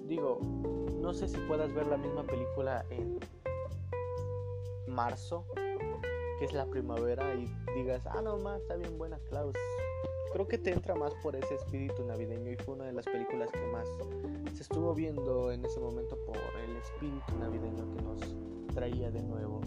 digo, 0.08 0.40
no 1.02 1.14
sé 1.14 1.28
si 1.28 1.38
puedas 1.48 1.74
ver 1.74 1.88
la 1.88 1.98
misma 1.98 2.24
película 2.24 2.86
en 2.90 3.20
marzo, 4.88 5.46
que 6.40 6.46
es 6.46 6.54
la 6.54 6.66
primavera, 6.66 7.34
y 7.36 7.48
digas, 7.76 8.06
ah, 8.06 8.22
no 8.22 8.38
más, 8.38 8.62
está 8.62 8.76
bien 8.76 8.98
buena 8.98 9.20
Klaus. 9.30 9.56
Creo 10.34 10.48
que 10.48 10.58
te 10.58 10.74
entra 10.74 10.96
más 10.96 11.14
por 11.24 11.36
ese 11.36 11.56
espíritu 11.56 12.04
navideño 12.04 12.52
y 12.52 12.58
fue 12.58 12.76
una 12.76 12.86
de 12.86 12.94
las 12.94 13.06
películas 13.06 13.50
que 13.52 13.66
más 13.68 13.88
se 14.54 14.64
estuvo 14.64 14.94
viendo 14.94 15.52
en 15.52 15.64
ese 15.64 15.80
momento 15.80 16.18
por 16.26 16.38
el 16.38 16.76
espíritu 16.76 17.38
navideño 17.40 17.90
que 17.96 18.02
nos 18.02 18.36
traía 18.74 19.12
de 19.12 19.24
nuevo. 19.24 19.62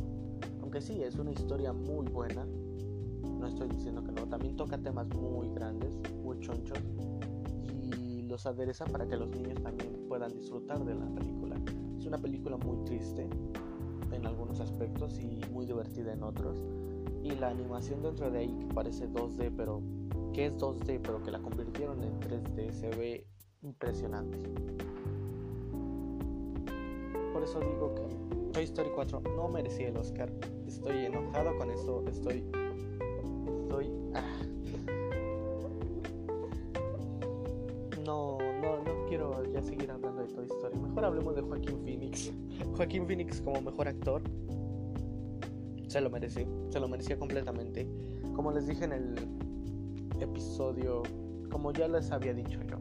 Aunque 0.61 0.81
sí, 0.83 1.03
es 1.03 1.17
una 1.17 1.33
historia 1.33 1.73
muy 1.73 2.07
buena, 2.09 2.45
no 2.45 3.47
estoy 3.47 3.69
diciendo 3.69 4.05
que 4.05 4.13
no, 4.13 4.29
también 4.29 4.57
toca 4.57 4.77
temas 4.77 5.09
muy 5.09 5.49
grandes, 5.55 5.95
muy 6.23 6.39
chonchos 6.41 6.79
los 8.39 8.47
adereza 8.47 8.85
para 8.85 9.05
que 9.05 9.17
los 9.17 9.29
niños 9.31 9.61
también 9.65 10.05
puedan 10.07 10.33
disfrutar 10.33 10.85
de 10.85 10.95
la 10.95 11.07
película. 11.07 11.57
Es 11.99 12.07
una 12.07 12.19
película 12.19 12.57
muy 12.57 12.85
triste 12.85 13.29
en 14.13 14.27
algunos 14.27 14.61
aspectos 14.61 15.19
y 15.19 15.41
muy 15.51 15.67
divertida 15.67 16.13
en 16.13 16.23
otros. 16.23 16.57
Y 17.25 17.33
la 17.33 17.49
animación 17.49 18.01
dentro 18.01 18.31
de 18.31 18.39
ahí 18.39 18.57
que 18.61 18.73
parece 18.73 19.09
2D, 19.09 19.53
pero 19.57 19.83
que 20.33 20.47
es 20.47 20.57
2D, 20.57 21.01
pero 21.03 21.21
que 21.21 21.33
la 21.33 21.41
convirtieron 21.41 22.01
en 22.05 22.21
3D, 22.21 22.71
se 22.71 22.91
ve 22.91 23.27
impresionante. 23.63 24.39
Por 27.33 27.43
eso 27.43 27.59
digo 27.59 27.93
que 27.97 28.53
Toy 28.53 28.63
Story 28.63 28.91
4 28.95 29.21
no 29.35 29.49
merecía 29.49 29.89
el 29.89 29.97
Oscar. 29.97 30.33
Estoy 30.65 31.07
enojado 31.07 31.59
con 31.59 31.73
eso, 31.73 32.05
estoy 32.07 32.45
estoy 33.65 33.91
ah, 34.15 34.28
Mejor 40.83 41.05
hablemos 41.05 41.37
de 41.37 41.43
Joaquín 41.43 41.81
Phoenix. 41.83 42.33
Joaquín 42.77 43.07
Phoenix 43.07 43.41
como 43.41 43.61
mejor 43.61 43.89
actor. 43.89 44.23
Se 45.87 46.01
lo 46.01 46.11
merece, 46.11 46.47
se 46.71 46.81
lo 46.81 46.89
merecía 46.89 47.19
completamente. 47.19 47.89
Como 48.35 48.53
les 48.53 48.67
dije 48.67 48.85
en 48.85 48.93
el 48.93 49.15
episodio, 50.21 51.03
como 51.51 51.73
ya 51.73 51.89
les 51.89 52.11
había 52.11 52.35
dicho 52.35 52.61
yo. 52.63 52.77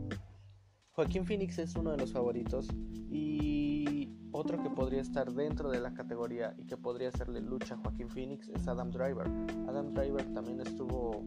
Joaquín 0.92 1.26
Phoenix 1.26 1.60
es 1.60 1.76
uno 1.76 1.92
de 1.92 1.98
los 1.98 2.12
favoritos 2.12 2.68
y 3.10 4.10
otro 4.32 4.62
que 4.62 4.70
podría 4.70 5.02
estar 5.02 5.32
dentro 5.32 5.70
de 5.70 5.80
la 5.80 5.94
categoría 5.94 6.56
y 6.58 6.66
que 6.66 6.76
podría 6.76 7.10
hacerle 7.10 7.40
lucha 7.40 7.76
a 7.76 7.78
Joaquín 7.78 8.10
Phoenix 8.10 8.50
es 8.50 8.68
Adam 8.68 8.90
Driver. 8.92 9.28
Adam 9.68 9.94
Driver 9.94 10.26
también 10.34 10.60
estuvo 10.60 11.24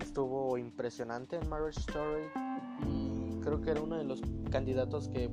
estuvo 0.00 0.56
impresionante 0.56 1.36
en 1.36 1.48
Marriage 1.48 1.80
Story 1.80 2.22
creo 3.44 3.60
que 3.60 3.70
era 3.70 3.82
uno 3.82 3.96
de 3.96 4.04
los 4.04 4.22
candidatos 4.50 5.08
que 5.08 5.30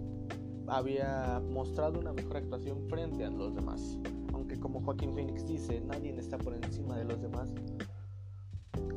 había 0.68 1.42
mostrado 1.50 2.00
una 2.00 2.14
mejor 2.14 2.38
actuación 2.38 2.88
frente 2.88 3.26
a 3.26 3.30
los 3.30 3.54
demás. 3.54 3.98
Aunque 4.34 4.60
como 4.60 4.82
Joaquín 4.82 5.14
Phoenix 5.14 5.46
dice, 5.46 5.82
nadie 5.82 6.18
está 6.18 6.38
por 6.38 6.54
encima 6.54 6.98
de 6.98 7.06
los 7.06 7.22
demás. 7.22 7.54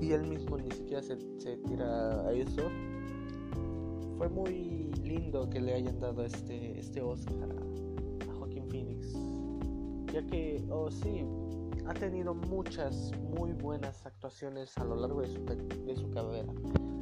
Y 0.00 0.12
él 0.12 0.26
mismo 0.26 0.56
ni 0.56 0.70
siquiera 0.70 1.02
se, 1.02 1.16
tira 1.16 2.26
a 2.26 2.32
eso. 2.32 2.62
Fue 4.18 4.28
muy 4.28 4.92
lindo 5.02 5.48
que 5.50 5.60
le 5.60 5.74
hayan 5.74 5.98
dado 5.98 6.24
este, 6.24 6.78
este 6.78 7.00
Oscar 7.00 7.48
a, 7.50 8.32
Joaquín 8.38 8.68
Phoenix. 8.68 9.12
Ya 10.12 10.24
que, 10.26 10.64
oh 10.70 10.90
sí, 10.90 11.24
ha 11.86 11.94
tenido 11.94 12.34
muchas 12.34 13.10
muy 13.36 13.52
buenas 13.52 14.06
actuaciones 14.06 14.76
a 14.78 14.84
lo 14.84 14.94
largo 14.94 15.22
de 15.22 15.28
su, 15.28 15.44
de 15.44 15.96
su 15.96 16.08
carrera 16.10 16.52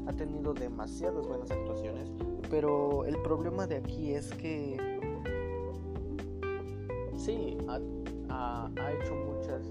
ha 0.06 0.12
tenido 0.12 0.54
demasiadas 0.54 1.26
buenas 1.26 1.50
actuaciones, 1.50 2.11
pero 2.50 3.04
el 3.04 3.16
problema 3.23 3.66
de 3.66 3.76
aquí 3.76 4.14
es 4.14 4.30
que 4.32 4.76
sí, 7.16 7.56
ha, 7.68 8.68
hecho 9.00 9.14
muchas 9.14 9.62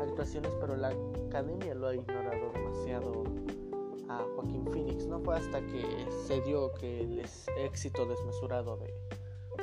actuaciones, 0.00 0.52
pero 0.60 0.76
la 0.76 0.92
academia 1.28 1.74
lo 1.74 1.88
ha 1.88 1.94
ignorado 1.94 2.52
demasiado 2.52 3.24
a 4.08 4.24
Joaquín 4.34 4.64
Phoenix. 4.66 5.06
No 5.06 5.20
fue 5.20 5.36
hasta 5.36 5.60
que 5.66 5.84
se 6.26 6.40
dio 6.42 6.72
que 6.74 7.00
el 7.00 7.22
éxito 7.58 8.06
desmesurado 8.06 8.76
de, 8.76 8.86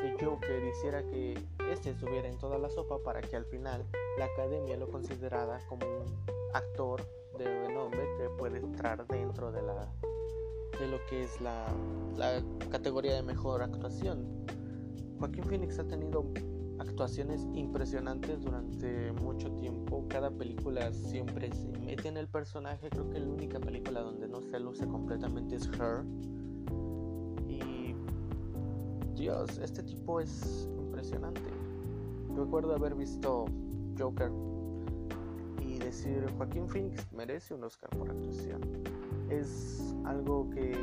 de 0.02 0.24
Joker 0.24 0.64
hiciera 0.64 1.04
que 1.04 1.42
este 1.72 1.92
estuviera 1.92 2.28
en 2.28 2.38
toda 2.38 2.58
la 2.58 2.70
sopa 2.70 3.00
para 3.04 3.22
que 3.22 3.36
al 3.36 3.46
final 3.46 3.86
la 4.18 4.26
academia 4.26 4.76
lo 4.78 4.90
considerara 4.90 5.60
como 5.68 5.86
un 5.86 6.06
actor 6.54 7.02
de 7.38 7.46
renombre 7.68 8.02
que 8.18 8.30
puede 8.38 8.60
entrar 8.60 9.06
dentro 9.08 9.52
de 9.52 9.62
la 9.62 9.90
de 10.80 10.88
lo 10.88 11.06
que 11.10 11.24
es 11.24 11.42
la, 11.42 11.66
categoría 12.72 13.16
de 13.16 13.24
mejor 13.24 13.62
actuación. 13.62 14.26
Joaquín 15.20 15.44
Phoenix 15.44 15.78
ha 15.80 15.88
tenido 15.88 16.26
actuaciones 16.80 17.46
impresionantes 17.54 18.42
durante 18.42 19.12
mucho 19.14 19.52
tiempo. 19.52 20.06
Cada 20.08 20.32
película 20.32 20.94
siempre 20.94 21.52
se 21.52 21.68
mete 21.80 22.08
en 22.08 22.18
el 22.18 22.28
personaje. 22.28 22.90
Creo 22.90 23.10
que 23.10 23.20
la 23.20 23.28
única 23.28 23.60
película 23.60 24.02
donde 24.02 24.28
no 24.28 24.42
se 24.42 24.60
luce 24.60 24.88
completamente 24.88 25.56
es 25.58 25.68
Her. 25.68 26.06
Y 27.48 27.94
Dios, 29.16 29.58
este 29.58 29.84
tipo 29.84 30.22
es 30.22 30.70
impresionante. 30.78 31.50
Recuerdo 32.36 32.74
haber 32.74 32.96
visto 32.96 33.46
Joker 33.98 34.32
y 35.62 35.78
decir 35.80 36.26
Joaquín 36.38 36.68
Phoenix 36.70 37.12
merece 37.12 37.54
un 37.54 37.66
Oscar 37.66 37.90
por 37.90 38.10
actuación 38.10 38.89
es 39.30 39.96
algo 40.06 40.50
que 40.50 40.74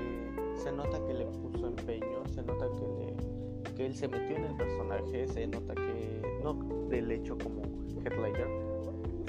se 0.55 0.73
nota 0.73 1.05
que 1.07 1.15
le 1.15 1.27
puso 1.27 1.69
empeño, 1.69 2.27
se 2.27 2.43
nota 2.43 2.67
que, 2.77 3.75
que 3.75 3.87
él 3.87 3.95
se 3.95 4.09
metió 4.09 4.37
en 4.37 4.45
el 4.45 4.57
personaje, 4.57 5.27
se 5.29 5.47
nota 5.47 5.75
que 5.75 6.23
no 6.43 6.55
del 6.89 7.11
hecho 7.11 7.37
como 7.39 7.63
Heath 8.03 8.17
Ledger, 8.19 8.49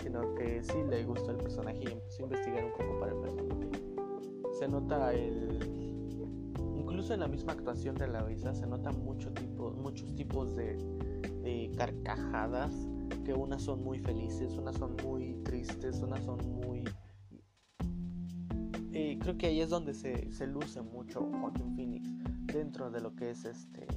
sino 0.02 0.36
que 0.36 0.64
sí 0.64 0.78
le 0.90 1.04
gustó 1.04 1.32
el 1.32 1.38
personaje 1.38 1.80
y 1.84 1.92
empezó 1.92 2.22
a 2.22 2.26
investigar 2.26 2.66
un 2.66 2.72
poco 2.72 3.00
para 3.00 3.12
el 3.12 3.20
personaje. 3.20 3.70
Se 4.60 4.68
nota 4.68 5.14
el 5.14 5.88
incluso 6.78 7.14
en 7.14 7.20
la 7.20 7.28
misma 7.28 7.54
actuación 7.54 7.96
de 7.96 8.08
la 8.08 8.22
risa 8.22 8.56
se 8.56 8.66
nota 8.66 8.92
mucho 8.92 9.32
tipo, 9.34 9.72
muchos 9.72 10.16
tipos 10.16 10.56
de, 10.56 10.78
de 11.44 11.72
carcajadas 11.78 12.72
que 13.24 13.34
unas 13.34 13.62
son 13.62 13.84
muy 13.84 14.00
felices, 14.00 14.54
unas 14.58 14.78
son 14.78 14.96
muy 15.04 15.36
tristes, 15.44 16.02
unas 16.02 16.24
son 16.24 16.38
muy 16.62 16.84
creo 19.20 19.38
que 19.38 19.48
ahí 19.48 19.62
es 19.62 19.70
donde 19.70 19.94
se, 19.94 20.32
se 20.32 20.48
luce 20.48 20.82
mucho 20.82 21.22
Joaquin 21.22 21.76
Phoenix 21.76 22.10
dentro 22.46 22.90
de 22.92 23.02
lo 23.02 23.16
que 23.16 23.32
es 23.32 23.46
este 23.46 23.88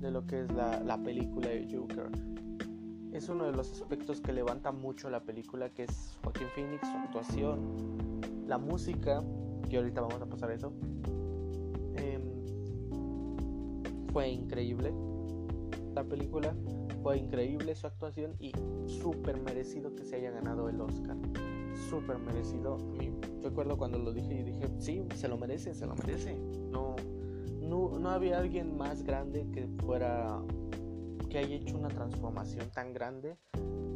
de 0.00 0.10
lo 0.10 0.26
que 0.26 0.42
es 0.42 0.52
la, 0.52 0.80
la 0.80 1.02
película 1.02 1.48
de 1.48 1.66
Joker. 1.74 2.10
Es 3.12 3.28
uno 3.28 3.44
de 3.46 3.52
los 3.52 3.72
aspectos 3.72 4.20
que 4.20 4.32
levanta 4.32 4.70
mucho 4.70 5.08
la 5.08 5.20
película 5.20 5.70
que 5.70 5.84
es 5.84 6.18
Joaquin 6.22 6.48
Phoenix 6.54 6.86
su 6.86 6.96
actuación 6.96 8.20
la 8.46 8.58
música 8.58 9.24
que 9.68 9.78
ahorita 9.78 10.00
vamos 10.00 10.22
a 10.22 10.26
pasar 10.26 10.50
eso. 10.50 10.72
Em, 11.96 12.22
fue 14.12 14.28
increíble 14.28 14.92
la 15.96 16.04
película 16.04 16.54
fue 17.02 17.16
increíble 17.16 17.74
su 17.74 17.86
actuación 17.86 18.34
y 18.38 18.52
súper 18.86 19.40
merecido 19.40 19.94
que 19.94 20.04
se 20.04 20.16
haya 20.16 20.30
ganado 20.30 20.68
el 20.68 20.80
Oscar 20.80 21.16
súper 21.88 22.18
merecido. 22.18 22.78
recuerdo 23.42 23.76
cuando 23.76 23.98
lo 23.98 24.12
dije 24.12 24.34
y 24.34 24.42
dije, 24.42 24.68
sí, 24.78 25.06
se 25.14 25.28
lo 25.28 25.38
merece, 25.38 25.74
se 25.74 25.86
lo 25.86 25.94
merece. 25.94 26.36
No, 26.70 26.96
no, 27.60 27.98
no 27.98 28.10
había 28.10 28.38
alguien 28.38 28.76
más 28.76 29.02
grande 29.02 29.46
que 29.52 29.66
fuera, 29.84 30.42
que 31.30 31.38
haya 31.38 31.56
hecho 31.56 31.76
una 31.76 31.88
transformación 31.88 32.70
tan 32.70 32.92
grande 32.92 33.36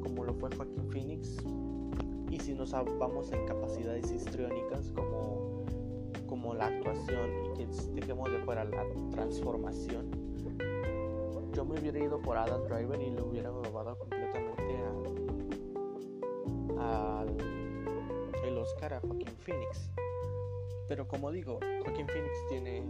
como 0.03 0.25
lo 0.25 0.35
fue 0.35 0.51
Joaquín 0.55 0.89
Phoenix. 0.91 1.37
Y 2.31 2.39
si 2.39 2.55
nos 2.55 2.73
vamos 2.73 3.33
en 3.33 3.45
capacidades 3.47 4.11
histriónicas 4.13 4.93
como, 4.93 5.65
como 6.27 6.55
la 6.55 6.67
actuación 6.67 7.29
y 7.45 7.59
que 7.59 7.67
dejemos 7.93 8.31
de 8.31 8.39
fuera 8.39 8.65
la 8.65 8.85
transformación, 9.11 10.11
yo 11.53 11.65
me 11.65 11.81
hubiera 11.81 11.99
ido 11.99 12.21
por 12.23 12.37
Adam 12.37 12.63
Driver 12.69 13.01
y 13.03 13.11
le 13.11 13.23
hubiera 13.23 13.51
Phoenix. 19.51 19.91
Pero 20.89 21.07
como 21.07 21.31
digo, 21.31 21.59
Joaquín 21.85 22.07
Phoenix 22.07 22.35
tiene 22.49 22.83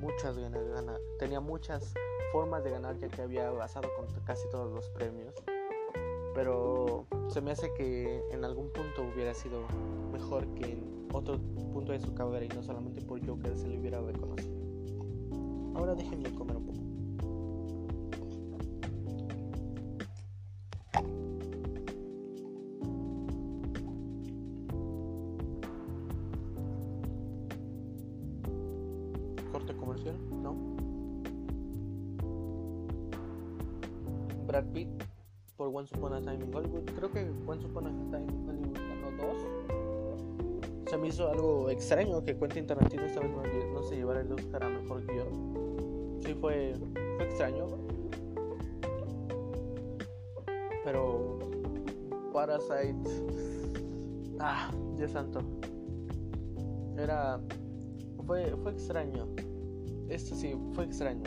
muchas 0.00 0.36
ganas 0.38 0.64
de 0.64 0.70
ganar, 0.70 1.00
tenía 1.18 1.40
muchas 1.40 1.94
formas 2.32 2.64
de 2.64 2.70
ganar 2.70 2.96
ya 2.98 3.08
que 3.08 3.22
había 3.22 3.50
basado 3.50 3.88
con 3.96 4.06
casi 4.24 4.48
todos 4.50 4.72
los 4.72 4.88
premios. 4.90 5.34
Pero 6.34 7.06
se 7.28 7.40
me 7.40 7.52
hace 7.52 7.72
que 7.74 8.22
en 8.30 8.44
algún 8.44 8.70
punto 8.72 9.02
hubiera 9.02 9.32
sido 9.32 9.66
mejor 10.12 10.46
que 10.54 10.72
en 10.72 11.08
otro 11.12 11.38
punto 11.72 11.92
de 11.92 12.00
su 12.00 12.14
carrera 12.14 12.44
y 12.44 12.48
no 12.48 12.62
solamente 12.62 13.00
por 13.02 13.24
Joker 13.24 13.56
se 13.56 13.68
le 13.68 13.78
hubiera 13.78 14.00
reconocido. 14.00 14.54
Ahora 15.74 15.94
déjenme 15.94 16.34
comer 16.34 16.56
un 16.56 16.66
poco. 16.66 16.85
Creo 36.62 37.12
que 37.12 37.30
Upon 37.44 37.86
a 37.86 37.90
Time 38.10 38.32
in 38.32 38.48
Hollywood 38.48 38.78
ganó 38.88 39.10
dos. 39.18 39.46
Se 40.88 40.96
me 40.96 41.08
hizo 41.08 41.28
algo 41.28 41.68
extraño 41.68 42.24
que 42.24 42.34
Quentin 42.38 42.66
Tarantino 42.66 43.04
esta 43.04 43.20
vez 43.20 43.30
no, 43.30 43.82
se 43.82 43.96
llevara 43.96 44.22
el 44.22 44.32
Oscar 44.32 44.64
a 44.64 44.68
mejor 44.70 45.04
guion. 45.06 46.20
Sí, 46.24 46.32
fue, 46.34 46.74
fue 47.16 47.24
extraño. 47.26 47.66
Pero 50.82 51.38
Parasite. 52.32 52.96
Ah, 54.38 54.70
Dios 54.96 55.10
santo. 55.10 55.40
Era. 56.96 57.38
Fue, 58.26 58.56
fue 58.62 58.72
extraño. 58.72 59.28
Esto 60.08 60.34
sí, 60.34 60.54
fue 60.72 60.84
extraño. 60.84 61.24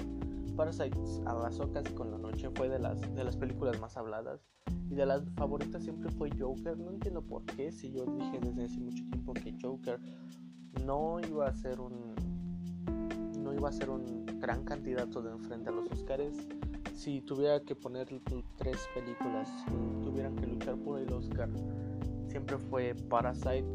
Parasite 0.56 0.98
arrasó 1.26 1.72
casi 1.72 1.94
con 1.94 2.10
la 2.10 2.18
noche, 2.18 2.50
fue 2.56 2.68
de 2.68 2.80
las, 2.80 3.00
de 3.14 3.24
las 3.24 3.38
películas 3.38 3.80
más 3.80 3.96
habladas 3.96 4.42
y 4.90 4.96
de 4.96 5.06
las 5.06 5.24
favoritas 5.36 5.84
siempre 5.84 6.10
fue 6.10 6.30
Joker. 6.38 6.78
No 6.78 6.92
entiendo 6.92 7.22
por 7.22 7.44
qué, 7.46 7.72
si 7.72 7.92
yo 7.92 8.06
dije 8.06 8.40
desde 8.42 8.66
hace 8.66 8.80
mucho 8.80 9.04
tiempo 9.06 9.34
que 9.34 9.56
Joker 9.62 10.00
no 10.86 11.20
iba 11.20 11.48
a 11.48 11.54
ser 11.54 11.80
un 11.80 12.16
no 13.44 13.54
iba 13.54 13.70
a 13.70 13.72
ser 13.72 13.90
un 13.90 14.26
gran 14.40 14.64
candidato 14.64 15.22
de 15.22 15.32
enfrente 15.32 15.70
a 15.70 15.72
los 15.72 15.90
Oscars. 15.92 16.36
Si 16.94 17.22
tuviera 17.22 17.62
que 17.62 17.76
poner 17.76 18.08
tres 18.58 18.78
películas, 18.94 19.48
si 19.48 20.04
tuvieran 20.04 20.36
que 20.36 20.48
luchar 20.48 20.76
por 20.78 21.00
el 21.00 21.12
Oscar, 21.14 21.50
siempre 22.28 22.58
fue 22.58 22.94
Parasite. 23.10 23.66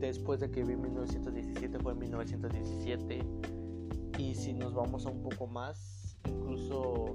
Después 0.00 0.40
de 0.40 0.50
que 0.50 0.64
vi 0.64 0.74
1917 0.74 1.78
fue 1.78 1.94
1917 1.94 3.20
y 4.18 4.34
si 4.34 4.52
nos 4.52 4.74
vamos 4.74 5.06
a 5.06 5.10
un 5.10 5.22
poco 5.22 5.46
más, 5.46 6.16
incluso 6.26 7.14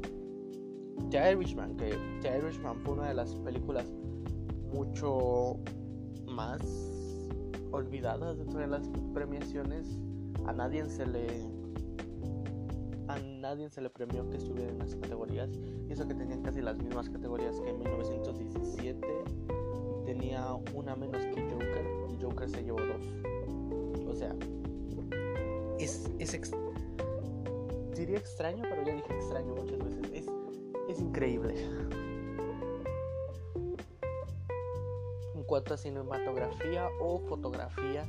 The 1.10 1.32
Irishman, 1.32 1.76
que 1.78 1.98
The 2.22 2.38
Irishman 2.38 2.80
fue 2.82 2.94
una 2.94 3.08
de 3.08 3.14
las 3.14 3.34
películas 3.36 3.86
mucho 4.74 5.58
más 6.26 6.62
olvidadas 7.72 8.38
dentro 8.38 8.60
de 8.60 8.68
las 8.68 8.90
premiaciones. 9.14 9.98
A 10.46 10.54
nadie 10.54 10.90
se 10.90 11.06
le 11.06 11.46
a 13.08 13.20
nadie 13.20 13.70
se 13.70 13.82
le 13.82 13.90
premió 13.90 14.30
que 14.30 14.38
estuviera 14.38 14.70
en 14.72 14.80
las 14.80 14.96
categorías. 14.96 15.50
Y 15.88 15.94
eso 15.94 16.08
que 16.08 16.14
tenían 16.14 16.42
casi 16.42 16.62
las 16.62 16.78
mismas 16.78 17.10
categorías 17.10 17.60
que 17.62 17.70
en 17.70 17.80
1917. 17.80 19.08
Tenía 20.06 20.54
una 20.74 20.96
menos 20.96 21.24
que 21.26 21.42
Joker. 21.42 21.86
Y 22.10 22.22
Joker 22.22 22.50
se 22.50 22.64
llevó 22.64 22.80
dos. 22.80 24.08
O 24.08 24.16
sea, 24.16 24.36
es, 25.80 26.10
es, 26.20 26.52
diría 27.96 28.18
extraño, 28.18 28.64
pero 28.70 28.84
ya 28.84 28.94
dije 28.94 29.14
extraño 29.14 29.56
muchas 29.56 29.80
veces. 29.80 30.12
Es, 30.14 30.27
increíble. 31.00 31.56
En 35.36 35.44
cuanto 35.44 35.74
a 35.74 35.78
cinematografía 35.78 36.90
o 37.00 37.20
fotografía, 37.20 38.06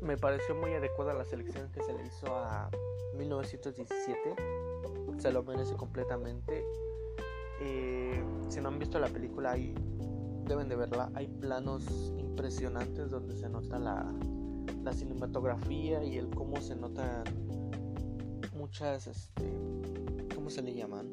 me 0.00 0.16
pareció 0.16 0.54
muy 0.54 0.72
adecuada 0.72 1.14
la 1.14 1.24
selección 1.24 1.70
que 1.72 1.82
se 1.82 1.92
le 1.92 2.04
hizo 2.04 2.26
a 2.34 2.70
1917. 3.16 4.36
Se 5.18 5.32
lo 5.32 5.42
merece 5.42 5.74
completamente. 5.74 6.64
Eh, 7.60 8.22
si 8.48 8.60
no 8.60 8.68
han 8.68 8.78
visto 8.78 8.98
la 8.98 9.08
película, 9.08 9.56
deben 10.46 10.68
de 10.68 10.76
verla. 10.76 11.10
Hay 11.14 11.26
planos 11.26 12.12
impresionantes 12.18 13.10
donde 13.10 13.36
se 13.36 13.48
nota 13.48 13.78
la, 13.78 14.12
la 14.82 14.92
cinematografía 14.92 16.04
y 16.04 16.18
el 16.18 16.28
cómo 16.30 16.60
se 16.60 16.76
nota 16.76 17.24
muchas, 18.64 19.06
este, 19.06 19.42
¿cómo 20.34 20.48
se 20.48 20.62
le 20.62 20.72
llaman? 20.72 21.06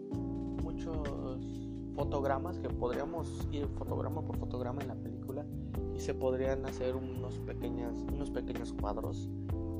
Muchos 0.64 1.38
fotogramas 1.96 2.58
que 2.60 2.70
podríamos 2.70 3.46
ir 3.52 3.68
fotograma 3.78 4.22
por 4.22 4.38
fotograma 4.38 4.82
en 4.82 4.88
la 4.88 4.96
película 4.96 5.46
y 5.94 6.00
se 6.00 6.14
podrían 6.14 6.66
hacer 6.66 6.96
unos 6.96 7.40
pequeños, 7.40 8.04
unos 8.14 8.32
pequeños 8.32 8.72
cuadros. 8.72 9.28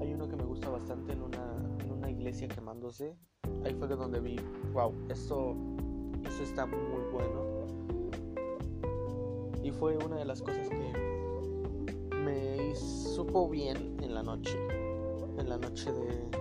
Hay 0.02 0.14
uno 0.14 0.28
que 0.28 0.36
me 0.36 0.44
gusta 0.44 0.70
bastante 0.70 1.14
en 1.14 1.22
una, 1.22 1.78
en 1.80 1.92
una 1.94 2.12
iglesia 2.12 2.50
quemándose. 2.50 3.16
Ahí 3.64 3.74
fue 3.74 3.88
donde 3.88 4.20
vi, 4.20 4.36
wow, 4.74 4.94
esto, 5.08 5.56
esto 6.26 6.44
está 6.44 6.66
muy 6.66 7.06
bueno. 7.14 7.68
Y 9.64 9.72
fue 9.72 9.96
una 9.96 10.18
de 10.18 10.26
las 10.26 10.42
cosas 10.42 10.68
que 10.68 12.18
me 12.18 12.76
supo 12.76 13.50
bien 13.50 13.96
en 14.02 14.14
la 14.14 14.24
noche. 14.24 14.58
En 15.38 15.48
la 15.48 15.58
noche 15.58 15.90
de, 15.94 16.41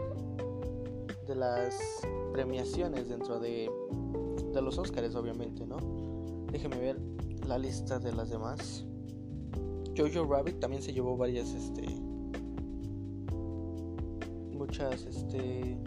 de 1.30 1.36
las 1.36 1.78
premiaciones 2.32 3.08
dentro 3.08 3.38
de, 3.38 3.70
de 4.52 4.62
los 4.62 4.76
Oscars, 4.78 5.14
obviamente, 5.14 5.64
¿no? 5.64 5.76
Déjeme 6.50 6.76
ver 6.76 7.00
la 7.46 7.56
lista 7.56 8.00
de 8.00 8.12
las 8.12 8.30
demás. 8.30 8.84
Jojo 9.96 10.24
Rabbit 10.24 10.58
también 10.58 10.82
se 10.82 10.92
llevó 10.92 11.16
varias, 11.16 11.54
este, 11.54 11.86
muchas, 14.50 15.06
este, 15.06 15.78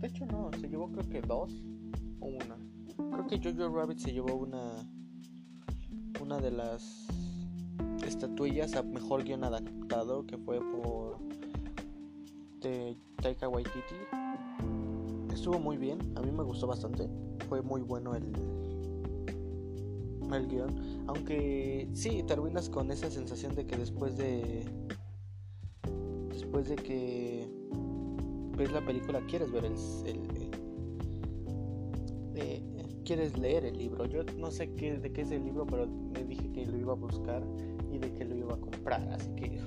de 0.00 0.06
hecho 0.06 0.26
no, 0.26 0.50
se 0.60 0.68
llevó 0.68 0.90
creo 0.90 1.08
que 1.08 1.20
dos 1.20 1.52
o 2.18 2.26
una. 2.26 2.58
Creo 2.96 3.26
que 3.28 3.38
Jojo 3.38 3.72
Rabbit 3.72 3.98
se 3.98 4.12
llevó 4.12 4.34
una, 4.34 4.72
una 6.20 6.38
de 6.40 6.50
las 6.50 7.06
estatuillas 8.04 8.74
a 8.74 8.82
mejor 8.82 9.22
guion 9.22 9.44
adaptado 9.44 10.26
que 10.26 10.38
fue 10.38 10.58
por 10.58 11.18
Taika 13.26 13.48
Waititi. 13.48 13.96
Estuvo 15.32 15.58
muy 15.58 15.76
bien, 15.76 15.98
a 16.14 16.20
mí 16.20 16.30
me 16.30 16.44
gustó 16.44 16.68
bastante. 16.68 17.08
Fue 17.48 17.60
muy 17.60 17.80
bueno 17.80 18.14
el, 18.14 18.22
el 20.32 20.46
guion. 20.46 21.04
Aunque 21.08 21.88
sí, 21.92 22.22
terminas 22.22 22.70
con 22.70 22.92
esa 22.92 23.10
sensación 23.10 23.56
de 23.56 23.66
que 23.66 23.76
después 23.76 24.16
de. 24.16 24.64
Después 26.28 26.68
de 26.68 26.76
que 26.76 27.48
ves 28.56 28.70
la 28.70 28.86
película, 28.86 29.20
quieres 29.26 29.50
ver 29.50 29.64
el. 29.64 29.74
Eh, 32.36 32.62
quieres 33.04 33.36
leer 33.36 33.64
el 33.64 33.76
libro. 33.76 34.04
Yo 34.06 34.22
no 34.38 34.52
sé 34.52 34.72
qué, 34.74 34.98
de 34.98 35.12
qué 35.12 35.22
es 35.22 35.32
el 35.32 35.42
libro, 35.42 35.66
pero 35.66 35.88
me 35.88 36.22
dije 36.22 36.52
que 36.52 36.64
lo 36.64 36.78
iba 36.78 36.92
a 36.92 36.96
buscar 36.96 37.42
y 37.90 37.98
de 37.98 38.12
que 38.12 38.24
lo 38.24 38.36
iba 38.36 38.54
a 38.54 38.60
comprar. 38.60 39.02
Así 39.12 39.34
que 39.34 39.58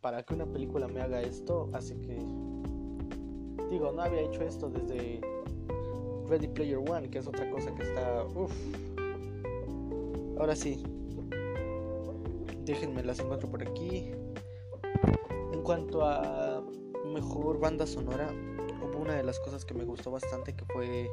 para 0.00 0.22
que 0.22 0.32
una 0.32 0.46
película 0.46 0.88
me 0.88 1.02
haga 1.02 1.20
esto, 1.20 1.68
así 1.74 1.96
que 1.96 2.18
digo, 3.72 3.90
no 3.90 4.02
había 4.02 4.20
hecho 4.20 4.42
esto 4.42 4.68
desde 4.68 5.20
Ready 6.28 6.48
Player 6.48 6.76
One, 6.76 7.08
que 7.08 7.18
es 7.18 7.26
otra 7.26 7.50
cosa 7.50 7.74
que 7.74 7.82
está, 7.82 8.24
uff. 8.34 8.52
Ahora 10.38 10.54
sí, 10.54 10.82
déjenme 12.64 13.02
las 13.02 13.18
encuentro 13.20 13.48
por 13.48 13.66
aquí. 13.66 14.12
En 15.52 15.62
cuanto 15.62 16.04
a 16.04 16.62
mejor 17.06 17.58
banda 17.60 17.86
sonora, 17.86 18.28
hubo 18.82 18.98
una 18.98 19.14
de 19.14 19.22
las 19.22 19.40
cosas 19.40 19.64
que 19.64 19.72
me 19.72 19.84
gustó 19.84 20.10
bastante 20.10 20.54
que 20.54 20.64
fue 20.66 21.08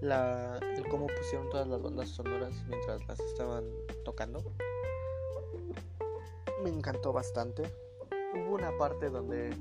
la, 0.00 0.58
el 0.76 0.88
cómo 0.88 1.06
pusieron 1.06 1.50
todas 1.50 1.68
las 1.68 1.82
bandas 1.82 2.08
sonoras 2.08 2.54
mientras 2.66 3.06
las 3.08 3.20
estaban 3.20 3.64
tocando. 4.06 4.42
Me 6.64 6.70
encantó 6.70 7.12
bastante. 7.12 7.62
Hubo 8.34 8.54
una 8.54 8.76
parte 8.78 9.10
donde 9.10 9.54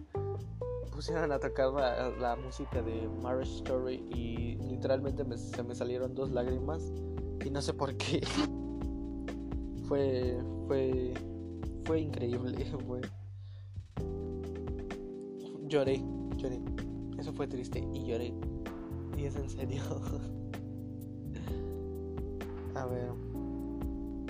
pusieron 0.99 1.31
a 1.31 1.39
tocar 1.39 1.71
la, 2.19 2.35
música 2.35 2.81
de 2.81 3.07
Marriage 3.23 3.59
Story 3.59 4.03
y 4.13 4.57
literalmente 4.67 5.23
se 5.37 5.63
me 5.63 5.73
salieron 5.73 6.13
dos 6.13 6.29
lágrimas 6.29 6.91
y 7.45 7.49
no 7.49 7.61
sé 7.61 7.73
por 7.73 7.95
qué. 7.95 8.19
fue, 9.87 10.37
fue, 10.67 11.13
fue 11.85 12.01
increíble, 12.01 12.65
fue. 12.85 12.99
Lloré, 15.69 16.03
lloré. 16.35 16.59
Eso 17.17 17.31
fue 17.31 17.47
triste 17.47 17.81
y 17.93 18.05
lloré. 18.05 18.33
Y 19.17 19.23
es 19.23 19.37
en 19.37 19.49
serio. 19.49 19.81
A 22.75 22.85
ver, 22.87 23.09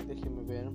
déjenme 0.06 0.44
ver. 0.44 0.70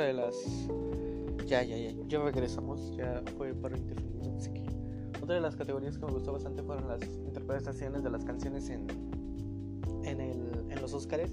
Otra 0.00 0.06
de 0.06 0.14
las 0.14 0.34
ya, 1.46 1.62
ya, 1.62 1.76
ya. 1.76 1.92
Ya 2.08 2.20
regresamos. 2.20 2.96
Ya 2.96 3.22
fue 3.36 3.52
para 3.52 3.76
indefinido. 3.76 4.34
Así 4.34 4.50
que 4.50 4.64
otra 5.22 5.34
de 5.34 5.42
las 5.42 5.56
categorías 5.56 5.98
que 5.98 6.06
me 6.06 6.12
gustó 6.12 6.32
bastante 6.32 6.62
fueron 6.62 6.88
las 6.88 7.02
interpretaciones 7.02 8.02
de 8.02 8.08
las 8.08 8.24
canciones 8.24 8.70
en, 8.70 8.86
en, 10.04 10.20
el, 10.22 10.70
en 10.70 10.80
los 10.80 10.94
Oscars. 10.94 11.30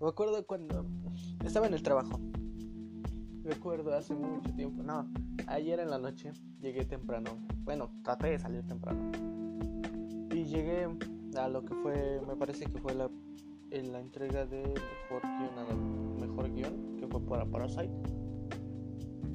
Me 0.00 0.08
acuerdo 0.08 0.46
cuando 0.46 0.86
estaba 1.44 1.66
en 1.66 1.74
el 1.74 1.82
trabajo. 1.82 2.18
Recuerdo 3.44 3.92
hace 3.92 4.14
mucho 4.14 4.50
tiempo. 4.54 4.82
No, 4.82 5.06
ayer 5.48 5.80
en 5.80 5.90
la 5.90 5.98
noche 5.98 6.32
llegué 6.62 6.86
temprano. 6.86 7.36
Bueno, 7.58 7.90
traté 8.02 8.28
de 8.28 8.38
salir 8.38 8.66
temprano. 8.66 9.12
Y 10.30 10.44
llegué 10.44 10.88
a 11.36 11.48
lo 11.48 11.62
que 11.62 11.74
fue, 11.74 12.22
me 12.26 12.36
parece 12.36 12.64
que 12.64 12.78
fue 12.78 12.94
la, 12.94 13.10
en 13.72 13.90
la 13.90 14.00
entrega 14.00 14.44
de 14.44 14.62
mejor 14.62 15.22
guion, 15.22 16.16
mejor 16.20 16.52
guion, 16.52 16.96
que 16.98 17.06
fue 17.06 17.20
para 17.22 17.46
Parasite. 17.46 17.90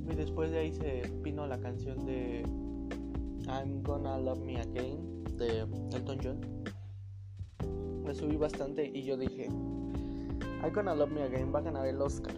Y 0.10 0.16
después 0.16 0.52
de 0.52 0.60
ahí 0.60 0.72
se 0.72 1.02
vino 1.24 1.46
la 1.48 1.60
canción 1.60 2.06
de 2.06 2.44
I'm 3.48 3.82
Gonna 3.84 4.18
Love 4.20 4.40
Me 4.40 4.62
Again 4.62 5.24
de 5.38 5.62
Elton 5.92 6.20
John. 6.24 6.40
Me 8.06 8.14
subí 8.14 8.38
bastante 8.38 8.86
y 8.86 9.04
yo 9.04 9.18
dije, 9.18 9.46
I'm 9.46 10.72
Gonna 10.74 10.96
Love 10.96 11.12
Me 11.12 11.24
Again 11.24 11.54
va 11.54 11.60
a 11.60 11.64
ganar 11.64 11.88
el 11.88 12.02
Oscar. 12.02 12.34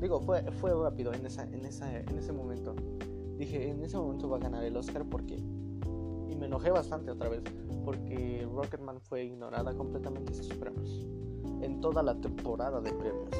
Digo, 0.00 0.20
fue, 0.20 0.42
fue 0.52 0.72
rápido 0.72 1.12
en, 1.12 1.26
esa, 1.26 1.44
en, 1.44 1.64
esa, 1.66 1.98
en 1.98 2.16
ese 2.16 2.32
momento. 2.32 2.74
Dije, 3.36 3.70
en 3.70 3.82
ese 3.82 3.96
momento 3.96 4.28
va 4.28 4.36
a 4.36 4.40
ganar 4.40 4.64
el 4.64 4.76
Oscar 4.76 5.04
porque... 5.04 5.42
Y 6.34 6.36
me 6.36 6.46
enojé 6.46 6.70
bastante 6.72 7.12
otra 7.12 7.28
vez 7.28 7.42
porque 7.84 8.46
Rocketman 8.52 9.00
fue 9.00 9.24
ignorada 9.24 9.72
completamente 9.74 10.34
sus 10.34 10.48
premios. 10.48 11.06
En 11.60 11.80
toda 11.80 12.02
la 12.02 12.20
temporada 12.20 12.80
de 12.80 12.92
premios. 12.92 13.30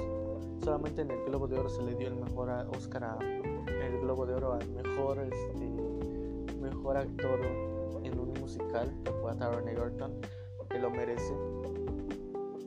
Solamente 0.62 1.02
en 1.02 1.10
el 1.10 1.24
Globo 1.24 1.48
de 1.48 1.58
Oro 1.58 1.68
se 1.68 1.82
le 1.82 1.94
dio 1.94 2.08
el 2.08 2.14
mejor 2.14 2.48
Oscar 2.74 3.04
a 3.04 3.18
el 3.20 4.00
Globo 4.00 4.24
de 4.24 4.34
Oro 4.34 4.54
al 4.54 4.70
mejor, 4.70 5.18
este, 5.18 5.66
mejor 6.60 6.96
actor 6.96 7.40
en 8.02 8.18
un 8.18 8.32
musical, 8.40 8.94
que 9.04 9.12
fue 9.12 9.32
a 9.32 9.34
Taron 9.34 9.68
Egerton, 9.68 10.20
que 10.70 10.78
lo 10.78 10.90
merece. 10.90 11.34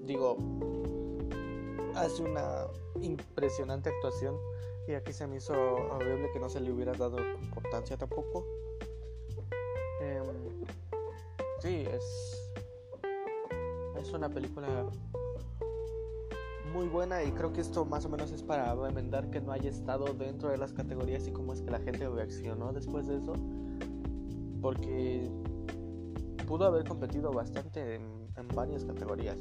Digo, 0.04 0.38
hace 1.96 2.24
una 2.24 2.68
impresionante 3.02 3.90
actuación 3.90 4.36
y 4.88 4.94
aquí 4.94 5.12
se 5.12 5.28
me 5.28 5.38
hizo 5.38 5.54
horrible 5.54 6.30
que 6.32 6.40
no 6.40 6.50
se 6.50 6.62
le 6.62 6.72
hubiera 6.72 6.94
dado 6.94 7.18
importancia 7.42 7.98
tampoco. 7.98 8.46
Sí, 11.60 11.86
es, 11.92 12.54
es 14.00 14.14
una 14.14 14.30
película 14.30 14.86
muy 16.72 16.88
buena 16.88 17.24
y 17.24 17.32
creo 17.32 17.52
que 17.52 17.62
esto 17.62 17.86
más 17.86 18.06
o 18.06 18.10
menos 18.10 18.32
es 18.32 18.44
para 18.44 18.76
remendar 18.76 19.32
que 19.32 19.42
no 19.42 19.52
haya 19.52 19.70
estado 19.70 20.14
dentro 20.14 20.50
de 20.50 20.58
las 20.58 20.74
categorías 20.74 21.28
y 21.28 21.32
cómo 21.32 21.54
es 21.54 21.62
que 21.62 21.72
la 21.72 21.80
gente 21.80 22.08
reaccionó 22.08 22.72
después 22.72 23.08
de 23.08 23.18
eso. 23.18 23.34
Porque 24.62 25.32
pudo 26.48 26.66
haber 26.66 26.88
competido 26.88 27.32
bastante 27.32 27.96
en, 27.96 28.28
varias 28.54 28.86
categorías, 28.86 29.38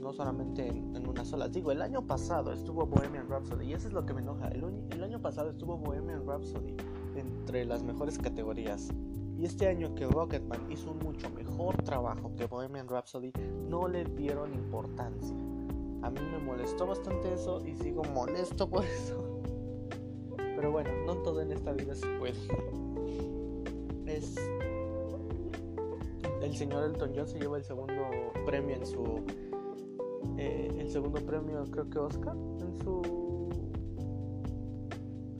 no 0.00 0.12
solamente 0.12 0.68
en, 0.68 1.06
una 1.06 1.24
sola. 1.24 1.48
Digo, 1.48 1.72
el 1.72 1.82
año 1.82 2.06
pasado 2.06 2.52
estuvo 2.52 2.86
Bohemian 2.86 3.28
Rhapsody 3.28 3.66
y 3.66 3.72
eso 3.74 3.88
es 3.88 3.94
lo 3.94 4.06
que 4.06 4.14
me 4.14 4.20
enoja. 4.20 4.48
El 4.48 5.02
año 5.02 5.20
pasado 5.20 5.50
estuvo 5.50 5.76
Bohemian 5.76 6.24
Rhapsody 6.26 6.76
entre 7.16 7.64
las 7.64 7.82
mejores 7.82 8.18
categorías. 8.18 8.88
Y 9.42 9.46
este 9.46 9.66
año 9.66 9.92
que 9.96 10.06
Rocketman 10.06 10.70
hizo 10.70 10.92
un 10.92 11.00
mucho 11.00 11.28
mejor 11.30 11.76
trabajo 11.82 12.32
que 12.36 12.46
Bohemian 12.46 12.86
Rhapsody, 12.86 13.32
no 13.68 13.88
le 13.88 14.04
dieron 14.04 14.54
importancia. 14.54 15.34
A 16.02 16.10
mí 16.10 16.20
me 16.30 16.38
molestó 16.38 16.86
bastante 16.86 17.34
eso 17.34 17.60
y 17.66 17.74
sigo 17.74 18.04
molesto 18.04 18.70
por 18.70 18.84
eso. 18.84 19.40
Pero 20.36 20.70
bueno, 20.70 20.90
no 21.06 21.16
todo 21.24 21.40
en 21.40 21.50
esta 21.50 21.72
vida 21.72 21.92
se 21.96 22.06
puede. 22.20 22.38
Es. 24.06 24.36
El 26.40 26.54
señor 26.54 26.84
Elton 26.84 27.10
John 27.12 27.26
se 27.26 27.40
lleva 27.40 27.56
el 27.56 27.64
segundo 27.64 27.94
premio 28.46 28.76
en 28.76 28.86
su. 28.86 29.24
Eh, 30.38 30.72
el 30.78 30.88
segundo 30.88 31.20
premio, 31.20 31.64
creo 31.68 31.90
que 31.90 31.98
Oscar, 31.98 32.36
en 32.60 32.76
su. 32.76 33.48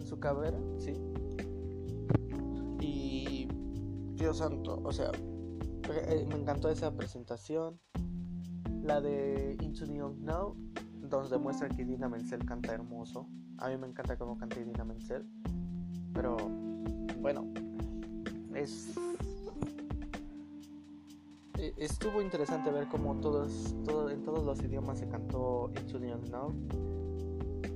En 0.00 0.04
su 0.04 0.18
carrera, 0.18 0.58
sí. 0.76 0.92
Dios 4.22 4.38
santo, 4.38 4.80
o 4.84 4.92
sea, 4.92 5.10
eh, 6.06 6.24
me 6.28 6.36
encantó 6.36 6.68
esa 6.68 6.94
presentación 6.94 7.80
la 8.84 9.00
de 9.00 9.56
Into 9.60 9.84
the 9.84 10.00
Unknown, 10.00 10.72
donde 11.10 11.28
demuestra 11.28 11.68
que 11.68 11.84
Dina 11.84 12.08
Menzel 12.08 12.44
canta 12.44 12.72
hermoso. 12.72 13.28
A 13.58 13.68
mí 13.68 13.76
me 13.78 13.88
encanta 13.88 14.16
cómo 14.16 14.38
canta 14.38 14.60
Dina 14.60 14.84
Menzel. 14.84 15.26
Pero 16.14 16.36
bueno, 17.20 17.52
es 18.54 18.94
e, 21.58 21.74
estuvo 21.78 22.22
interesante 22.22 22.70
ver 22.70 22.86
cómo 22.86 23.16
todos, 23.16 23.74
todo, 23.84 24.08
en 24.08 24.22
todos 24.22 24.44
los 24.44 24.62
idiomas 24.62 25.00
se 25.00 25.08
cantó 25.08 25.72
Into 25.80 25.98
the 25.98 26.14
Unknown. 26.14 26.68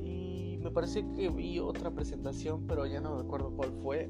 Y 0.04 0.58
me 0.62 0.70
parece 0.70 1.04
que 1.10 1.28
vi 1.28 1.58
otra 1.58 1.90
presentación, 1.90 2.68
pero 2.68 2.86
ya 2.86 3.00
no 3.00 3.20
recuerdo 3.20 3.50
cuál 3.50 3.72
fue. 3.82 4.06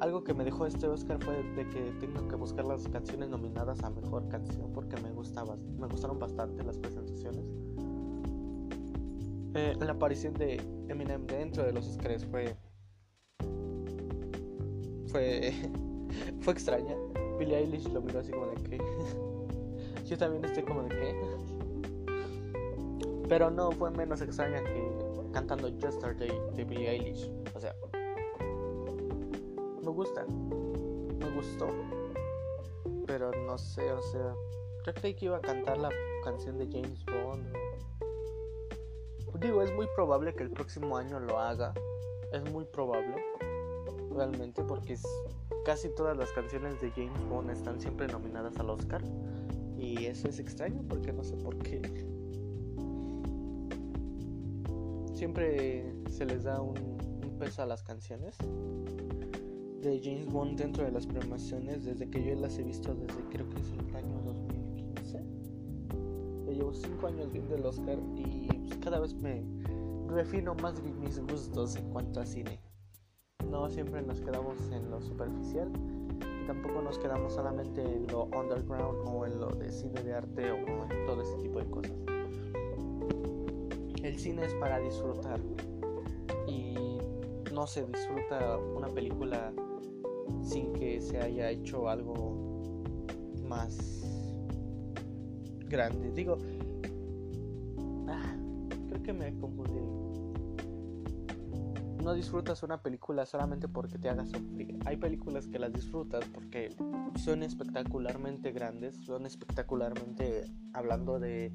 Algo 0.00 0.24
que 0.24 0.34
me 0.34 0.44
dejó 0.44 0.66
este 0.66 0.88
Oscar 0.88 1.22
fue 1.22 1.42
de 1.54 1.68
que 1.68 1.92
tengo 2.00 2.26
que 2.26 2.34
buscar 2.34 2.64
las 2.64 2.88
canciones 2.88 3.28
nominadas 3.28 3.82
a 3.84 3.90
mejor 3.90 4.26
canción 4.28 4.72
porque 4.72 4.96
me 5.00 5.12
gustaba, 5.12 5.56
me 5.78 5.86
gustaron 5.86 6.18
bastante 6.18 6.64
las 6.64 6.76
presentaciones. 6.78 7.44
Eh, 9.54 9.76
la 9.78 9.92
aparición 9.92 10.34
de 10.34 10.60
Eminem 10.88 11.26
dentro 11.26 11.62
de 11.62 11.72
los 11.72 11.86
Oscars 11.86 12.24
fue 12.24 12.56
fue 15.06 15.52
fue 16.40 16.52
extraña. 16.52 16.96
Billie 17.38 17.58
Eilish 17.58 17.88
lo 17.92 18.00
miró 18.00 18.20
así 18.20 18.32
como 18.32 18.46
de 18.46 18.54
que 18.62 18.78
yo 20.06 20.18
también 20.18 20.44
estoy 20.44 20.62
como 20.64 20.82
de 20.82 20.88
que 20.88 21.14
pero 23.28 23.50
no 23.50 23.70
fue 23.72 23.90
menos 23.90 24.20
extraña 24.20 24.62
que 24.64 24.92
cantando 25.32 25.68
Yesterday 25.68 26.32
de 26.54 26.64
Billie 26.64 26.90
Eilish. 26.90 27.30
O 27.54 27.60
sea, 27.60 27.74
me 29.82 29.90
gusta, 29.90 30.24
me 30.24 31.30
gustó, 31.34 31.68
pero 33.06 33.32
no 33.46 33.58
sé, 33.58 33.92
o 33.92 34.02
sea, 34.02 34.34
yo 34.86 34.94
creí 34.94 35.14
que 35.14 35.26
iba 35.26 35.38
a 35.38 35.40
cantar 35.40 35.78
la 35.78 35.90
canción 36.22 36.56
de 36.58 36.66
James 36.66 37.04
Bond. 37.06 37.52
Digo, 39.40 39.60
es 39.60 39.74
muy 39.74 39.88
probable 39.96 40.32
que 40.34 40.44
el 40.44 40.50
próximo 40.50 40.96
año 40.96 41.18
lo 41.18 41.38
haga, 41.38 41.74
es 42.32 42.48
muy 42.52 42.64
probable, 42.64 43.16
realmente, 44.14 44.62
porque 44.62 44.96
casi 45.64 45.88
todas 45.88 46.16
las 46.16 46.30
canciones 46.30 46.80
de 46.80 46.90
James 46.92 47.28
Bond 47.28 47.50
están 47.50 47.80
siempre 47.80 48.06
nominadas 48.06 48.56
al 48.58 48.70
Oscar. 48.70 49.02
Y 49.76 50.06
eso 50.06 50.28
es 50.28 50.38
extraño 50.38 50.84
porque 50.88 51.12
no 51.12 51.24
sé 51.24 51.36
por 51.36 51.58
qué. 51.58 51.82
Siempre 55.12 55.92
se 56.08 56.24
les 56.24 56.44
da 56.44 56.60
un 56.60 57.36
peso 57.40 57.62
a 57.62 57.66
las 57.66 57.82
canciones 57.82 58.36
de 59.82 60.00
James 60.00 60.30
Bond 60.30 60.58
dentro 60.58 60.84
de 60.84 60.92
las 60.92 61.06
premiaciones 61.06 61.84
desde 61.84 62.08
que 62.08 62.24
yo 62.24 62.36
las 62.36 62.56
he 62.56 62.62
visto 62.62 62.94
desde 62.94 63.20
creo 63.30 63.48
que 63.48 63.60
es 63.60 63.72
el 63.72 63.96
año 63.96 64.22
2015. 64.24 65.24
Yo 66.46 66.52
llevo 66.52 66.72
5 66.72 67.06
años 67.08 67.32
viendo 67.32 67.56
el 67.56 67.66
Oscar 67.66 67.98
y 68.14 68.46
pues, 68.46 68.78
cada 68.78 69.00
vez 69.00 69.14
me 69.14 69.44
refino 70.06 70.54
más 70.54 70.80
mis 70.82 71.18
gustos 71.18 71.74
en 71.74 71.90
cuanto 71.90 72.20
a 72.20 72.26
cine. 72.26 72.60
No 73.50 73.68
siempre 73.68 74.02
nos 74.02 74.20
quedamos 74.20 74.56
en 74.70 74.88
lo 74.88 75.00
superficial 75.02 75.68
y 76.42 76.46
tampoco 76.46 76.80
nos 76.80 76.98
quedamos 77.00 77.32
solamente 77.32 77.82
en 77.82 78.06
lo 78.06 78.26
underground 78.26 79.00
o 79.08 79.26
en 79.26 79.40
lo 79.40 79.48
de 79.48 79.72
cine 79.72 80.00
de 80.04 80.14
arte 80.14 80.52
o 80.52 80.56
en 80.92 81.06
todo 81.06 81.22
ese 81.22 81.36
tipo 81.42 81.58
de 81.58 81.66
cosas. 81.66 81.92
El 84.04 84.16
cine 84.16 84.44
es 84.44 84.54
para 84.54 84.78
disfrutar 84.78 85.40
y 86.46 86.98
no 87.52 87.66
se 87.66 87.84
disfruta 87.84 88.58
una 88.58 88.88
película 88.88 89.52
sin 90.42 90.72
que 90.72 91.00
se 91.00 91.18
haya 91.18 91.50
hecho 91.50 91.88
algo 91.88 92.52
más 93.48 94.02
grande. 95.68 96.12
Digo, 96.12 96.38
ah, 98.08 98.34
creo 98.88 99.02
que 99.02 99.12
me 99.12 99.36
confundí. 99.38 99.80
No 102.02 102.14
disfrutas 102.14 102.62
una 102.64 102.82
película 102.82 103.24
solamente 103.26 103.68
porque 103.68 103.96
te 103.96 104.08
haga 104.08 104.26
sufrir. 104.26 104.76
Hay 104.86 104.96
películas 104.96 105.46
que 105.46 105.58
las 105.58 105.72
disfrutas 105.72 106.24
porque 106.34 106.74
son 107.22 107.44
espectacularmente 107.44 108.50
grandes, 108.50 108.96
son 108.96 109.24
espectacularmente 109.24 110.44
hablando 110.72 111.20
de 111.20 111.52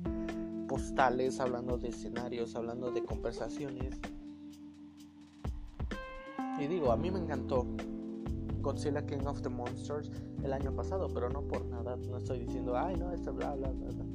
postales, 0.68 1.40
hablando 1.40 1.78
de 1.78 1.90
escenarios, 1.90 2.56
hablando 2.56 2.92
de 2.92 3.04
conversaciones. 3.04 4.00
Y 6.60 6.68
digo, 6.68 6.92
a 6.92 6.98
mí 6.98 7.12
me 7.12 7.20
encantó 7.20 7.68
Godzilla 8.68 9.02
King 9.06 9.26
of 9.26 9.42
the 9.42 9.50
Monsters 9.50 10.12
el 10.44 10.52
año 10.52 10.76
pasado, 10.76 11.08
pero 11.14 11.30
no 11.30 11.42
por 11.42 11.64
nada, 11.68 11.96
no 11.96 12.18
estoy 12.18 12.40
diciendo, 12.40 12.78
ay, 12.78 12.98
no, 12.98 13.14
esto 13.14 13.34
bla, 13.34 13.56
bla, 13.56 13.70
bla, 13.70 13.88
bla. 13.88 14.06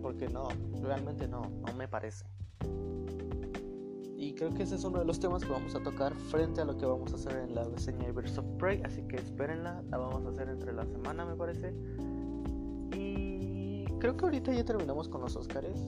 Porque 0.00 0.28
no, 0.28 0.46
realmente 0.80 1.26
no, 1.26 1.42
no 1.42 1.72
me 1.74 1.88
parece. 1.88 2.24
Y 4.16 4.34
creo 4.34 4.54
que 4.54 4.62
ese 4.62 4.76
es 4.76 4.84
uno 4.84 5.00
de 5.00 5.04
los 5.04 5.18
temas 5.18 5.44
que 5.44 5.50
vamos 5.50 5.74
a 5.74 5.82
tocar 5.82 6.14
frente 6.14 6.60
a 6.60 6.64
lo 6.64 6.78
que 6.78 6.86
vamos 6.86 7.12
a 7.12 7.16
hacer 7.16 7.38
en 7.38 7.56
la 7.56 7.64
reseña 7.64 8.08
Birds 8.12 8.38
of 8.38 8.46
Prey, 8.56 8.82
así 8.84 9.02
que 9.02 9.16
espérenla, 9.16 9.82
la 9.90 9.98
vamos 9.98 10.24
a 10.24 10.28
hacer 10.28 10.48
entre 10.48 10.72
la 10.72 10.86
semana, 10.86 11.24
me 11.24 11.34
parece. 11.34 11.74
Y 12.94 13.84
creo 13.98 14.16
que 14.16 14.26
ahorita 14.26 14.52
ya 14.52 14.64
terminamos 14.64 15.08
con 15.08 15.22
los 15.22 15.34
Oscars. 15.34 15.80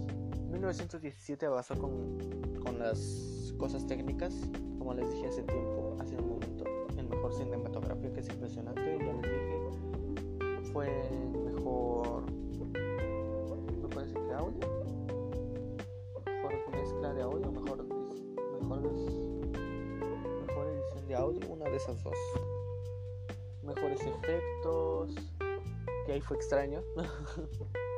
1917 0.51 1.47
avanzó 1.47 1.79
con, 1.79 2.19
con 2.65 2.81
las 2.81 3.55
cosas 3.57 3.87
técnicas, 3.87 4.35
como 4.79 4.95
les 4.95 5.09
dije 5.13 5.29
hace 5.29 5.45
tiempo, 5.45 5.97
hace 6.01 6.17
un 6.17 6.29
momento 6.29 6.70
mejor 7.31 7.33
cinematografía, 7.33 8.13
que 8.13 8.21
es 8.21 8.29
impresionante, 8.29 8.99
ya 8.99 9.13
les 9.13 9.23
dije. 9.23 10.73
Fue 10.73 10.89
mejor. 11.45 12.25
Me 13.83 13.89
parece 13.89 14.15
que 14.15 14.33
audio. 14.33 14.69
Mejor 16.27 16.71
mezcla 16.73 17.15
de 17.15 17.23
audio, 17.23 17.53
mejor, 17.53 17.85
mejor, 18.61 18.83
mejor 20.47 20.67
edición 20.69 21.09
de 21.09 21.15
audio, 21.15 21.49
una 21.49 21.65
de 21.67 21.77
esas 21.77 22.03
dos. 22.03 22.17
Mejores 23.63 24.01
efectos. 24.01 25.15
Que 26.07 26.13
ahí 26.13 26.21
fue 26.21 26.37
extraño. 26.37 26.83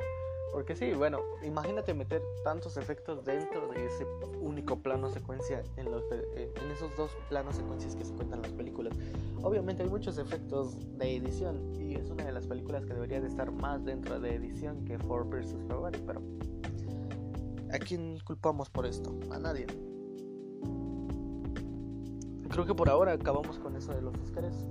Porque 0.52 0.76
sí, 0.76 0.92
bueno, 0.92 1.20
imagínate 1.42 1.94
meter 1.94 2.22
tantos 2.44 2.76
efectos 2.76 3.24
dentro 3.24 3.68
de 3.68 3.86
ese 3.86 4.06
único 4.38 4.78
plano 4.78 5.08
secuencia 5.08 5.64
en, 5.78 5.90
los, 5.90 6.04
en 6.12 6.70
esos 6.70 6.94
dos 6.94 7.10
planos 7.30 7.56
secuencias 7.56 7.96
que 7.96 8.04
se 8.04 8.12
cuentan 8.12 8.42
las 8.42 8.52
películas. 8.52 8.94
Obviamente 9.42 9.82
hay 9.82 9.88
muchos 9.88 10.18
efectos 10.18 10.76
de 10.98 11.16
edición 11.16 11.74
y 11.80 11.94
es 11.94 12.10
una 12.10 12.24
de 12.24 12.32
las 12.32 12.46
películas 12.46 12.84
que 12.84 12.92
debería 12.92 13.22
de 13.22 13.28
estar 13.28 13.50
más 13.50 13.82
dentro 13.82 14.20
de 14.20 14.34
edición 14.34 14.84
que 14.84 14.98
Ford 14.98 15.26
vs. 15.28 15.56
Ferrari, 15.66 16.02
pero 16.06 16.20
¿a 17.72 17.78
quién 17.78 18.18
culpamos 18.20 18.68
por 18.68 18.84
esto? 18.84 19.18
A 19.30 19.38
nadie. 19.38 19.66
Creo 22.50 22.66
que 22.66 22.74
por 22.74 22.90
ahora 22.90 23.12
acabamos 23.12 23.58
con 23.58 23.74
eso 23.74 23.94
de 23.94 24.02
los 24.02 24.14
Oscars. 24.18 24.66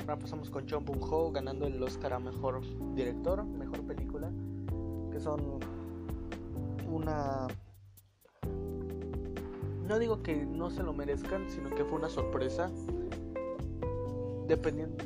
Ahora 0.00 0.18
pasamos 0.18 0.48
con 0.48 0.66
John 0.68 0.84
Ho 0.88 1.30
ganando 1.30 1.66
el 1.66 1.80
Oscar 1.82 2.14
a 2.14 2.18
Mejor 2.18 2.62
Director, 2.94 3.44
Mejor 3.44 3.82
Película 3.82 4.09
son 5.20 5.60
una... 6.90 7.46
No 9.86 9.98
digo 9.98 10.22
que 10.22 10.46
no 10.46 10.70
se 10.70 10.82
lo 10.82 10.92
merezcan, 10.92 11.48
sino 11.50 11.70
que 11.70 11.84
fue 11.84 11.98
una 11.98 12.08
sorpresa. 12.08 12.70
Dependiendo, 14.46 15.04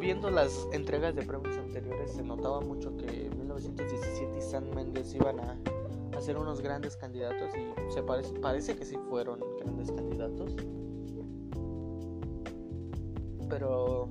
viendo 0.00 0.30
las 0.30 0.66
entregas 0.72 1.14
de 1.14 1.22
premios 1.22 1.56
anteriores, 1.56 2.12
se 2.12 2.22
notaba 2.22 2.60
mucho 2.60 2.96
que 2.96 3.30
1917 3.30 4.38
y 4.38 4.42
San 4.42 4.74
Méndez 4.74 5.14
iban 5.14 5.40
a, 5.40 5.56
a 6.16 6.20
ser 6.20 6.36
unos 6.36 6.60
grandes 6.60 6.96
candidatos 6.96 7.50
y 7.54 7.92
se 7.92 8.02
parece, 8.02 8.32
parece 8.40 8.76
que 8.76 8.84
sí 8.84 8.96
fueron 9.08 9.40
grandes 9.60 9.90
candidatos. 9.92 10.56
Pero, 13.48 14.08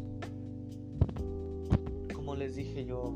como 2.16 2.36
les 2.36 2.56
dije 2.56 2.86
yo, 2.86 3.14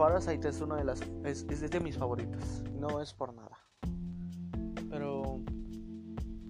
Parasite 0.00 0.48
es 0.48 0.62
una 0.62 0.76
de 0.76 0.84
las 0.84 1.02
es, 1.24 1.46
de 1.46 1.78
mis 1.78 1.98
favoritas, 1.98 2.64
no 2.72 3.02
es 3.02 3.12
por 3.12 3.34
nada. 3.34 3.58
Pero 4.88 5.40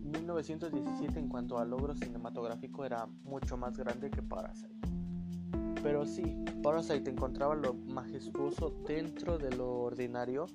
1917 0.05 1.19
en 1.19 1.29
cuanto 1.29 1.59
a 1.59 1.65
logro 1.65 1.93
cinematográfico 1.97 2.85
era 2.85 3.07
mucho 3.25 3.57
más 3.57 3.77
grande 3.77 4.09
que 4.09 4.23
Parasite. 4.23 4.73
Pero 5.83 6.07
sí, 6.07 6.45
Parasite 6.63 7.11
encontraba 7.11 7.57
lo 7.57 7.75
majestuoso 7.75 8.73
dentro 8.87 9.37
de 9.37 9.51
lo 9.57 9.81
ordinario 9.81 10.47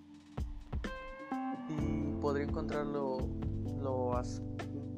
y 1.68 2.14
podría 2.22 2.46
encontrarlo 2.46 3.18
lo 3.82 4.14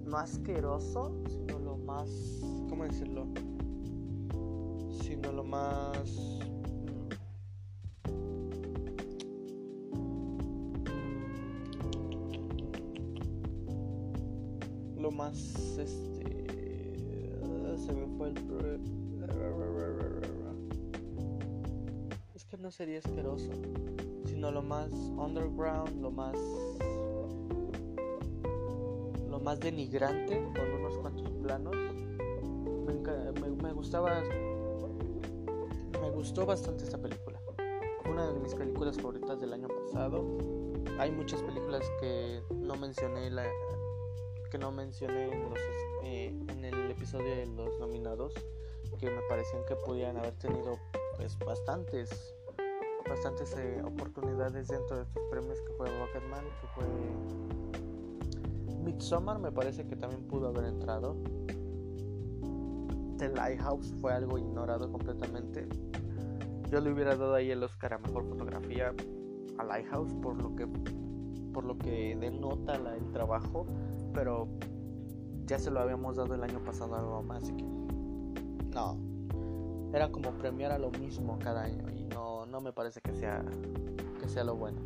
no 0.05 0.17
asqueroso, 0.17 1.19
sino 1.27 1.57
lo 1.57 1.77
más, 1.77 2.11
¿cómo 2.69 2.83
decirlo? 2.83 3.25
Sino 5.01 5.31
lo 5.31 5.43
más 5.43 6.36
este 15.35 15.85
se 17.77 17.93
me 17.93 18.07
fue 18.17 18.29
el 18.29 18.37
es 22.33 22.45
que 22.45 22.57
no 22.57 22.71
sería 22.71 22.99
asqueroso 22.99 23.51
sino 24.25 24.51
lo 24.51 24.61
más 24.61 24.91
underground 24.91 26.01
lo 26.01 26.11
más 26.11 26.35
lo 29.37 29.43
más 29.43 29.59
denigrante 29.59 30.43
con 30.55 30.71
unos 30.81 30.97
cuantos 30.97 31.29
planos. 31.43 31.75
Me, 33.39 33.49
me 33.49 33.71
gustaba 33.71 34.23
me 36.01 36.09
gustó 36.09 36.45
bastante 36.45 36.85
esta 36.85 36.97
película. 36.97 37.39
Una 38.09 38.31
de 38.31 38.39
mis 38.39 38.55
películas 38.55 38.95
favoritas 38.97 39.39
del 39.39 39.53
año 39.53 39.67
pasado. 39.67 40.25
Hay 40.97 41.11
muchas 41.11 41.43
películas 41.43 41.83
que 41.99 42.41
no 42.55 42.75
mencioné 42.77 43.29
la, 43.29 43.43
que 44.49 44.57
no 44.57 44.71
mencioné 44.71 45.31
en, 45.31 45.49
los, 45.49 45.59
eh, 46.03 46.27
en 46.49 46.65
el 46.65 46.91
episodio 46.91 47.35
de 47.35 47.45
los 47.45 47.79
nominados 47.79 48.33
que 48.99 49.09
me 49.09 49.21
parecían 49.29 49.63
que 49.65 49.75
podían 49.75 50.17
haber 50.17 50.33
tenido 50.33 50.77
pues 51.17 51.37
bastantes 51.39 52.35
bastantes 53.07 53.55
eh, 53.57 53.81
oportunidades 53.85 54.67
dentro 54.67 54.97
de 54.97 55.03
estos 55.03 55.23
premios 55.29 55.59
que 55.61 55.73
fue 55.73 55.87
Rocketman 55.99 56.45
que 56.45 56.67
fue 56.75 56.85
Midsommar 58.87 59.37
me 59.37 59.51
parece 59.51 59.85
que 59.85 59.97
también 59.97 60.23
pudo 60.29 60.47
haber 60.47 60.63
entrado. 60.63 61.17
The 63.17 63.27
Lighthouse 63.29 63.93
fue 63.99 64.13
algo 64.13 64.37
ignorado 64.37 64.89
completamente. 64.89 65.67
Yo 66.71 66.79
le 66.79 66.93
hubiera 66.93 67.17
dado 67.17 67.35
ahí 67.35 67.51
el 67.51 67.61
Oscar 67.63 67.95
a 67.95 67.97
mejor 67.97 68.23
fotografía 68.23 68.93
a 69.57 69.63
Lighthouse 69.65 70.13
por 70.21 70.41
lo 70.41 70.55
que 70.55 70.67
por 71.53 71.65
lo 71.65 71.77
que 71.77 72.15
denota 72.15 72.75
el 72.75 73.11
trabajo 73.11 73.65
pero 74.17 74.47
ya 75.45 75.59
se 75.59 75.69
lo 75.69 75.79
habíamos 75.79 76.15
dado 76.15 76.33
el 76.33 76.41
año 76.41 76.57
pasado 76.63 76.95
algo 76.95 77.21
más, 77.21 77.43
así 77.43 77.53
que 77.53 77.63
no. 78.73 78.97
Era 79.93 80.11
como 80.11 80.31
premiar 80.31 80.71
a 80.71 80.79
lo 80.79 80.89
mismo 80.89 81.37
cada 81.37 81.65
año 81.65 81.87
y 81.95 82.03
no, 82.05 82.47
no 82.47 82.59
me 82.59 82.73
parece 82.73 82.99
que 82.99 83.13
sea 83.13 83.45
que 84.19 84.27
sea 84.27 84.43
lo 84.43 84.55
bueno. 84.55 84.81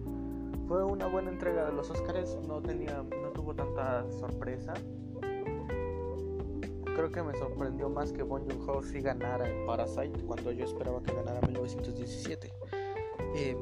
Fue 0.68 0.84
una 0.84 1.08
buena 1.08 1.32
entrega 1.32 1.64
de 1.64 1.72
los 1.72 1.90
Oscars, 1.90 2.38
no 2.46 2.62
tenía 2.62 3.04
no 3.04 3.30
tuvo 3.30 3.56
tanta 3.56 4.06
sorpresa. 4.12 4.74
Creo 6.84 7.10
que 7.10 7.24
me 7.24 7.34
sorprendió 7.38 7.90
más 7.90 8.12
que 8.12 8.24
Bon 8.24 8.44
Joon-ho 8.46 8.84
si 8.84 9.00
ganara 9.00 9.48
en 9.48 9.66
Parasite 9.66 10.26
cuando 10.26 10.52
yo 10.52 10.66
esperaba 10.66 11.02
que 11.02 11.14
ganara 11.14 11.40
1917. 11.48 12.52
Eh, 13.36 13.56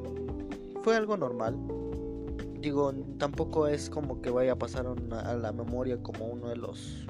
fue 0.82 0.96
algo 0.96 1.16
normal, 1.16 1.56
digo, 2.60 2.92
tampoco 3.18 3.66
es 3.66 3.88
como 3.88 4.20
que 4.20 4.30
vaya 4.30 4.52
a 4.52 4.56
pasar 4.56 4.86
a 4.86 5.34
la 5.34 5.52
memoria 5.52 6.02
como 6.02 6.26
uno 6.26 6.48
de 6.48 6.56
los... 6.56 7.06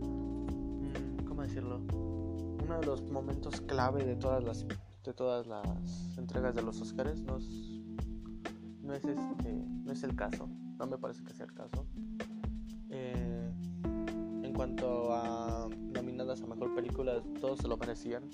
Mm, 0.00 1.24
¿Cómo 1.26 1.42
decirlo? 1.42 1.80
Uno 2.64 2.80
de 2.80 2.86
los 2.86 3.02
momentos 3.10 3.60
clave 3.60 4.04
de 4.04 4.16
todas 4.16 4.42
las, 4.44 4.66
de 5.04 5.12
todas 5.12 5.46
las 5.46 6.18
entregas 6.18 6.54
de 6.54 6.62
los 6.62 6.80
Oscars. 6.80 7.20
no 7.20 7.36
es 8.94 9.04
este 9.04 9.52
no 9.84 9.92
es 9.92 10.02
el 10.04 10.14
caso 10.14 10.48
no 10.78 10.86
me 10.86 10.98
parece 10.98 11.24
que 11.24 11.34
sea 11.34 11.46
el 11.46 11.54
caso 11.54 11.86
eh, 12.90 13.50
en 14.42 14.52
cuanto 14.52 15.12
a 15.12 15.68
nominadas 15.92 16.42
a 16.42 16.46
mejor 16.46 16.74
película 16.74 17.22
todos 17.40 17.60
se 17.60 17.68
lo 17.68 17.76
merecían 17.76 18.30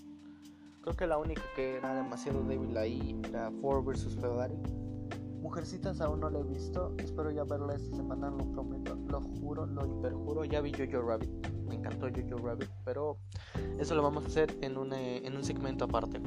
creo 0.82 0.96
que 0.96 1.06
la 1.06 1.18
única 1.18 1.42
que 1.56 1.76
era 1.76 1.94
demasiado 1.94 2.42
débil 2.42 2.76
ahí 2.76 3.18
era 3.28 3.50
Ford 3.60 3.84
vs 3.84 4.16
Ferrari 4.16 4.56
Mujercitas 5.42 6.00
aún 6.00 6.20
no 6.20 6.30
la 6.30 6.38
he 6.38 6.44
visto 6.44 6.94
espero 6.98 7.30
ya 7.30 7.44
verla 7.44 7.74
esta 7.74 7.94
semana 7.94 8.30
lo 8.30 8.50
prometo 8.52 8.94
lo 9.08 9.20
juro 9.20 9.66
lo 9.66 9.84
hiperjuro 9.86 10.44
ya 10.44 10.60
vi 10.60 10.72
Jojo 10.72 11.02
Rabbit 11.02 11.30
me 11.68 11.74
encantó 11.74 12.06
Jojo 12.08 12.46
Rabbit 12.46 12.70
pero 12.84 13.18
eso 13.78 13.94
lo 13.94 14.02
vamos 14.02 14.24
a 14.24 14.28
hacer 14.28 14.56
en 14.62 14.78
un, 14.78 14.92
en 14.92 15.36
un 15.36 15.44
segmento 15.44 15.84
aparte 15.84 16.20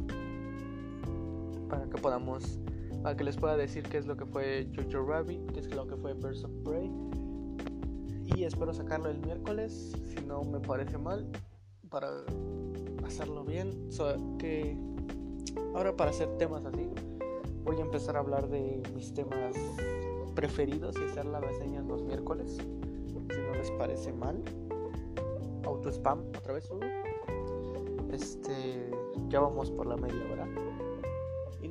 para 1.70 1.90
que 1.90 1.98
podamos 1.98 2.60
para 3.06 3.16
que 3.16 3.24
les 3.24 3.38
pueda 3.38 3.56
decir 3.56 3.84
qué 3.84 4.00
es 4.00 4.08
lo 4.08 4.18
que 4.18 4.26
fue 4.26 4.68
Jojo 4.76 5.06
Rabbit, 5.06 5.52
qué 5.52 5.60
es 5.60 5.76
lo 5.76 5.86
que 5.86 5.96
fue 5.96 6.16
Birds 6.16 6.44
of 6.44 6.50
Prey. 6.64 6.90
Y 8.36 8.46
espero 8.46 8.74
sacarlo 8.74 9.10
el 9.12 9.20
miércoles, 9.20 9.92
si 10.10 10.26
no 10.26 10.44
me 10.44 10.60
parece 10.60 10.98
mal, 10.98 11.30
para 11.92 12.10
hacerlo 13.06 13.44
bien. 13.46 13.90
que 14.40 14.76
ahora 15.76 15.96
para 15.96 16.10
hacer 16.10 16.36
temas 16.40 16.66
así, 16.66 16.90
voy 17.66 17.78
a 17.78 17.82
empezar 17.82 18.16
a 18.16 18.20
hablar 18.20 18.48
de 18.48 18.82
mis 18.94 19.14
temas 19.14 19.56
preferidos 20.36 20.96
y 21.02 21.04
hacer 21.04 21.26
las 21.26 21.42
reseñas 21.42 21.86
los 21.86 22.02
miércoles, 22.04 22.58
si 22.58 23.42
no 23.42 23.56
les 23.56 23.72
parece 23.72 24.14
mal. 24.14 24.42
Auto 25.66 25.90
spam 25.90 26.22
otra 26.38 26.54
vez, 26.54 26.70
Este, 28.12 28.90
ya 29.28 29.42
vamos 29.42 29.72
por 29.72 29.88
la 29.88 29.98
media 29.98 30.24
hora 30.32 30.48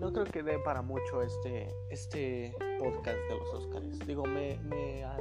no 0.04 0.12
creo 0.12 0.26
que 0.26 0.42
dé 0.42 0.58
para 0.58 0.82
mucho 0.82 1.22
este, 1.22 1.74
este 1.88 2.54
podcast 2.78 3.16
de 3.26 3.38
los 3.38 3.54
Oscars. 3.54 3.98
Digo, 4.00 4.24
me, 4.24 4.58
me, 4.58 5.02
ah, 5.02 5.16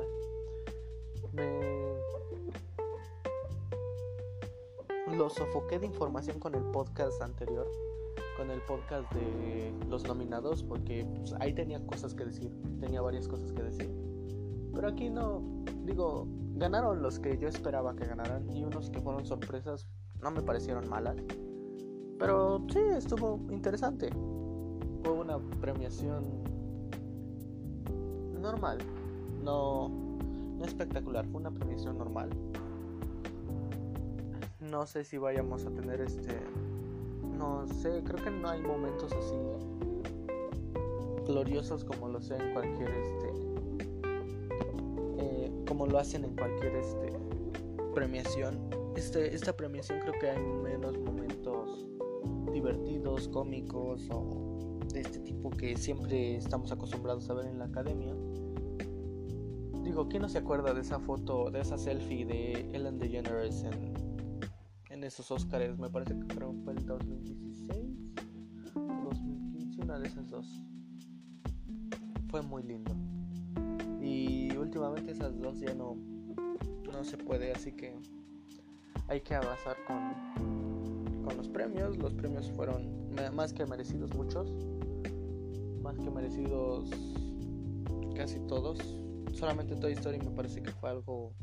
me 1.31 1.95
lo 5.15 5.29
sofoqué 5.29 5.79
de 5.79 5.85
información 5.85 6.37
con 6.37 6.53
el 6.55 6.63
podcast 6.71 7.21
anterior, 7.21 7.65
con 8.37 8.49
el 8.51 8.61
podcast 8.61 9.11
de 9.13 9.73
los 9.89 10.07
nominados, 10.07 10.63
porque 10.63 11.05
pues, 11.17 11.33
ahí 11.39 11.53
tenía 11.53 11.85
cosas 11.85 12.13
que 12.13 12.25
decir, 12.25 12.51
tenía 12.79 13.01
varias 13.01 13.27
cosas 13.27 13.51
que 13.51 13.63
decir. 13.63 13.89
Pero 14.73 14.87
aquí 14.87 15.09
no, 15.09 15.41
digo, 15.85 16.27
ganaron 16.55 17.01
los 17.01 17.19
que 17.19 17.37
yo 17.37 17.47
esperaba 17.47 17.95
que 17.95 18.05
ganaran 18.05 18.49
y 18.51 18.63
unos 18.63 18.89
que 18.89 18.99
fueron 19.01 19.25
sorpresas 19.25 19.87
no 20.21 20.31
me 20.31 20.41
parecieron 20.41 20.89
malas. 20.89 21.17
Pero 22.17 22.65
sí, 22.71 22.79
estuvo 22.95 23.39
interesante 23.51 24.09
fue 25.03 25.13
una 25.13 25.37
premiación 25.59 26.23
normal, 28.39 28.77
no, 29.43 29.89
no 29.89 30.65
espectacular, 30.65 31.25
fue 31.27 31.41
una 31.41 31.51
premiación 31.51 31.97
normal. 31.97 32.29
No 34.59 34.85
sé 34.85 35.03
si 35.03 35.17
vayamos 35.17 35.65
a 35.65 35.71
tener 35.71 36.01
este, 36.01 36.39
no 37.43 37.67
sé, 37.67 38.01
creo 38.05 38.23
que 38.23 38.31
no 38.31 38.49
hay 38.49 38.61
momentos 38.61 39.11
así 39.11 39.35
gloriosos 41.27 41.83
como 41.83 42.07
lo 42.07 42.19
en 42.19 42.53
cualquier 42.53 42.89
este, 42.89 43.33
eh, 45.17 45.51
como 45.67 45.87
lo 45.87 45.97
hacen 45.99 46.23
en 46.23 46.35
cualquier 46.35 46.75
este 46.75 47.13
premiación. 47.93 48.69
Este, 48.95 49.33
esta 49.35 49.55
premiación 49.55 49.99
creo 49.99 50.13
que 50.19 50.29
hay 50.29 50.41
menos 50.41 50.97
momentos 50.99 51.85
divertidos, 52.51 53.27
cómicos 53.27 54.07
o 54.09 54.77
de 54.93 55.01
este 55.01 55.19
tipo 55.19 55.49
que 55.49 55.75
siempre 55.75 56.37
estamos 56.37 56.71
acostumbrados 56.71 57.29
a 57.29 57.33
ver 57.33 57.47
en 57.47 57.59
la 57.59 57.65
academia. 57.65 58.13
Digo, 59.83 60.07
¿quién 60.07 60.21
no 60.21 60.29
se 60.29 60.37
acuerda 60.37 60.73
de 60.73 60.81
esa 60.81 60.99
foto, 60.99 61.51
de 61.51 61.59
esa 61.59 61.77
selfie 61.77 62.25
de 62.25 62.69
Ellen 62.73 62.99
DeGeneres 62.99 63.63
en, 63.63 64.02
esos 65.07 65.29
Oscars? 65.31 65.77
Me 65.77 65.89
parece 65.89 66.17
que 66.17 66.27
creo 66.27 66.53
fue 66.63 66.73
el 66.73 66.85
2016 66.85 67.77
o 68.75 69.03
2015, 69.09 69.81
una 69.81 69.99
de 69.99 70.07
esas 70.07 70.29
dos. 70.29 70.47
Fue 72.29 72.41
muy 72.41 72.63
lindo. 72.63 72.95
Y 74.01 74.55
últimamente 74.57 75.11
esas 75.11 75.37
dos 75.39 75.59
ya 75.59 75.73
no, 75.73 75.95
no 76.91 77.03
se 77.03 77.17
puede, 77.17 77.51
así 77.51 77.71
que 77.71 77.95
hay 79.07 79.21
que 79.21 79.35
avanzar 79.35 79.77
con, 79.87 81.23
con 81.23 81.37
los 81.37 81.47
premios. 81.47 81.97
Los 81.97 82.13
premios 82.13 82.49
fueron 82.51 83.13
más 83.33 83.53
que 83.53 83.65
merecidos 83.65 84.13
muchos 84.15 84.51
más 85.83 85.97
que 85.99 86.09
merecidos 86.09 86.89
casi 88.15 88.39
todos. 88.47 88.79
Solamente 89.33 89.75
Toy 89.75 89.91
Story 89.93 90.19
me 90.19 90.31
parece 90.31 90.63
que 90.63 90.71
fue 90.71 90.89
algo 90.89 91.33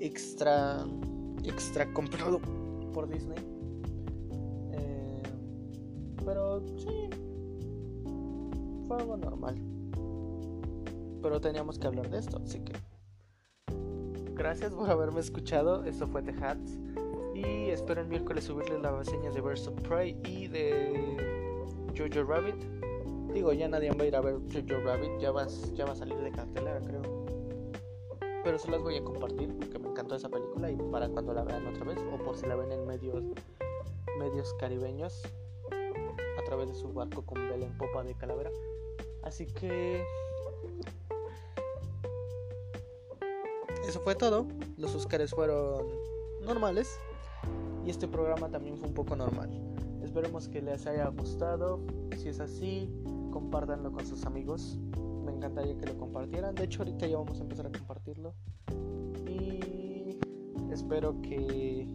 extra 0.00 0.84
extra 1.44 1.92
comprado 1.92 2.40
por 2.92 3.08
Disney. 3.08 3.38
Eh, 4.72 5.22
pero 6.24 6.62
sí, 6.76 7.08
fue 8.86 8.96
algo 8.98 9.16
normal. 9.16 9.56
Pero 11.22 11.40
teníamos 11.40 11.78
que 11.78 11.86
hablar 11.86 12.08
de 12.10 12.18
esto, 12.18 12.40
así 12.42 12.60
que 12.60 12.72
gracias 14.34 14.72
por 14.72 14.90
haberme 14.90 15.20
escuchado. 15.20 15.84
Esto 15.84 16.06
fue 16.06 16.22
The 16.22 16.32
Hats. 16.42 16.78
Y 17.34 17.70
espero 17.70 18.00
el 18.00 18.08
miércoles 18.08 18.44
subirle 18.44 18.78
las 18.80 18.92
reseñas 18.92 19.34
de 19.34 19.40
Birds 19.40 19.66
of 19.68 19.80
Prey 19.82 20.16
y 20.24 20.48
de 20.48 21.16
Jojo 21.96 22.26
Rabbit. 22.26 22.56
Digo, 23.32 23.52
ya 23.52 23.68
nadie 23.68 23.92
va 23.92 24.02
a 24.02 24.06
ir 24.06 24.16
a 24.16 24.20
ver 24.20 24.36
Jojo 24.52 24.80
Rabbit, 24.82 25.20
ya, 25.20 25.30
vas, 25.30 25.72
ya 25.74 25.84
va 25.84 25.92
a 25.92 25.96
salir 25.96 26.16
de 26.18 26.30
cartelera, 26.32 26.80
creo. 26.80 27.19
Pero 28.42 28.58
se 28.58 28.70
las 28.70 28.82
voy 28.82 28.96
a 28.96 29.04
compartir 29.04 29.54
porque 29.58 29.78
me 29.78 29.88
encantó 29.88 30.14
esa 30.14 30.28
película 30.28 30.70
y 30.70 30.76
para 30.76 31.08
cuando 31.08 31.34
la 31.34 31.44
vean 31.44 31.66
otra 31.66 31.84
vez 31.84 31.98
o 32.12 32.22
por 32.24 32.36
si 32.36 32.46
la 32.46 32.56
ven 32.56 32.72
en 32.72 32.86
medios 32.86 33.24
medios 34.18 34.52
caribeños 34.54 35.22
a 36.38 36.44
través 36.44 36.68
de 36.68 36.74
su 36.74 36.92
barco 36.92 37.22
con 37.22 37.48
vela 37.48 37.66
en 37.66 37.76
popa 37.78 38.02
de 38.02 38.14
calavera. 38.14 38.50
Así 39.22 39.46
que 39.46 40.04
eso 43.86 44.00
fue 44.00 44.14
todo. 44.14 44.46
Los 44.76 44.94
Oscars 44.94 45.30
fueron 45.30 45.86
normales 46.42 46.98
y 47.84 47.90
este 47.90 48.08
programa 48.08 48.50
también 48.50 48.76
fue 48.76 48.88
un 48.88 48.94
poco 48.94 49.16
normal. 49.16 49.50
Esperemos 50.02 50.48
que 50.48 50.62
les 50.62 50.86
haya 50.86 51.08
gustado. 51.08 51.80
Si 52.16 52.28
es 52.28 52.40
así, 52.40 52.90
compártanlo 53.30 53.92
con 53.92 54.06
sus 54.06 54.24
amigos. 54.24 54.78
Encantaría 55.40 55.74
que 55.78 55.86
lo 55.86 55.96
compartieran. 55.96 56.54
De 56.54 56.64
hecho, 56.64 56.82
ahorita 56.82 57.06
ya 57.06 57.16
vamos 57.16 57.40
a 57.40 57.42
empezar 57.42 57.66
a 57.66 57.72
compartirlo. 57.72 58.34
Y 59.26 60.18
espero 60.70 61.18
que 61.22 61.88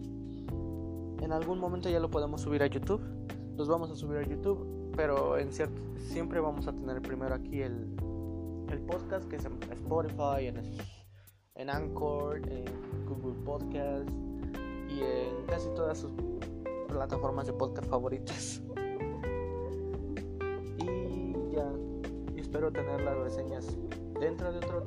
en 1.22 1.32
algún 1.32 1.60
momento 1.60 1.88
ya 1.88 2.00
lo 2.00 2.10
podamos 2.10 2.42
subir 2.42 2.64
a 2.64 2.66
YouTube. 2.66 3.02
Los 3.56 3.68
vamos 3.68 3.92
a 3.92 3.96
subir 3.96 4.18
a 4.18 4.24
YouTube, 4.24 4.92
pero 4.96 5.38
en 5.38 5.54
cierto, 5.54 5.80
siempre 6.00 6.40
vamos 6.40 6.68
a 6.68 6.74
tener 6.74 7.04
primero 7.04 7.36
aquí 7.36 7.62
el, 7.62 7.96
el 8.72 8.80
podcast 8.80 9.30
que 9.30 9.36
es 9.36 9.46
en 9.46 9.60
Spotify, 9.74 10.48
en, 10.48 10.64
en 11.54 11.70
Anchor, 11.70 12.38
en 12.50 12.66
Google 13.06 13.40
Podcast 13.46 14.10
y 14.90 15.02
en 15.02 15.46
casi 15.46 15.70
todas 15.76 16.00
sus 16.00 16.12
plataformas 16.88 17.46
de 17.46 17.54
podcast 17.54 17.88
favoritas. 17.92 18.64
Espero 22.56 22.72
tener 22.72 23.02
las 23.02 23.18
reseñas 23.18 23.78
dentro 24.18 24.50
de 24.50 24.60
otro 24.60 24.86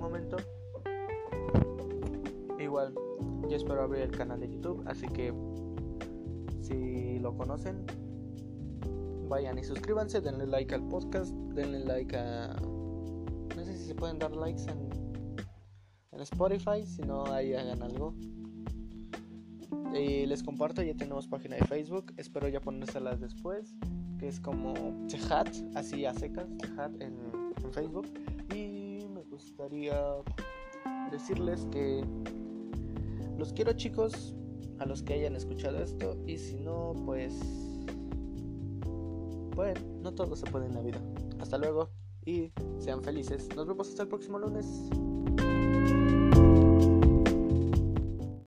momento. 0.00 0.36
Igual, 2.58 2.92
yo 3.48 3.56
espero 3.56 3.82
abrir 3.82 4.02
el 4.02 4.10
canal 4.10 4.40
de 4.40 4.50
YouTube, 4.50 4.82
así 4.88 5.06
que 5.06 5.32
si 6.60 7.20
lo 7.20 7.36
conocen, 7.36 7.86
vayan 9.28 9.56
y 9.58 9.62
suscríbanse, 9.62 10.22
denle 10.22 10.48
like 10.48 10.74
al 10.74 10.88
podcast, 10.88 11.32
denle 11.54 11.84
like 11.84 12.16
a... 12.16 12.56
No 13.56 13.64
sé 13.64 13.78
si 13.78 13.84
se 13.84 13.94
pueden 13.94 14.18
dar 14.18 14.34
likes 14.34 14.64
en, 14.64 14.88
en 16.10 16.20
Spotify, 16.20 16.84
si 16.84 17.02
no 17.02 17.26
ahí 17.26 17.54
hagan 17.54 17.80
algo. 17.80 18.12
Y 19.94 20.26
les 20.26 20.42
comparto, 20.42 20.82
ya 20.82 20.96
tenemos 20.96 21.28
página 21.28 21.54
de 21.54 21.64
Facebook, 21.66 22.12
espero 22.16 22.48
ya 22.48 22.58
ponérselas 22.58 23.20
después 23.20 23.72
es 24.26 24.40
como 24.40 24.74
Chehat, 25.06 25.48
así 25.74 26.04
a 26.06 26.14
secas, 26.14 26.46
Chehat 26.58 26.92
en, 27.00 27.14
en 27.62 27.72
Facebook. 27.72 28.06
Y 28.54 29.06
me 29.12 29.22
gustaría 29.30 29.96
decirles 31.10 31.66
que 31.70 32.04
los 33.38 33.52
quiero 33.52 33.72
chicos, 33.72 34.34
a 34.78 34.86
los 34.86 35.02
que 35.02 35.14
hayan 35.14 35.36
escuchado 35.36 35.78
esto. 35.78 36.16
Y 36.26 36.38
si 36.38 36.56
no, 36.56 36.94
pues... 37.04 37.40
Bueno, 39.54 39.80
no 40.02 40.12
todo 40.12 40.34
se 40.34 40.46
puede 40.46 40.66
en 40.66 40.74
la 40.74 40.82
vida. 40.82 41.00
Hasta 41.38 41.58
luego 41.58 41.90
y 42.26 42.52
sean 42.78 43.02
felices. 43.02 43.48
Nos 43.54 43.66
vemos 43.66 43.88
hasta 43.88 44.02
el 44.02 44.08
próximo 44.08 44.38
lunes. 44.38 44.90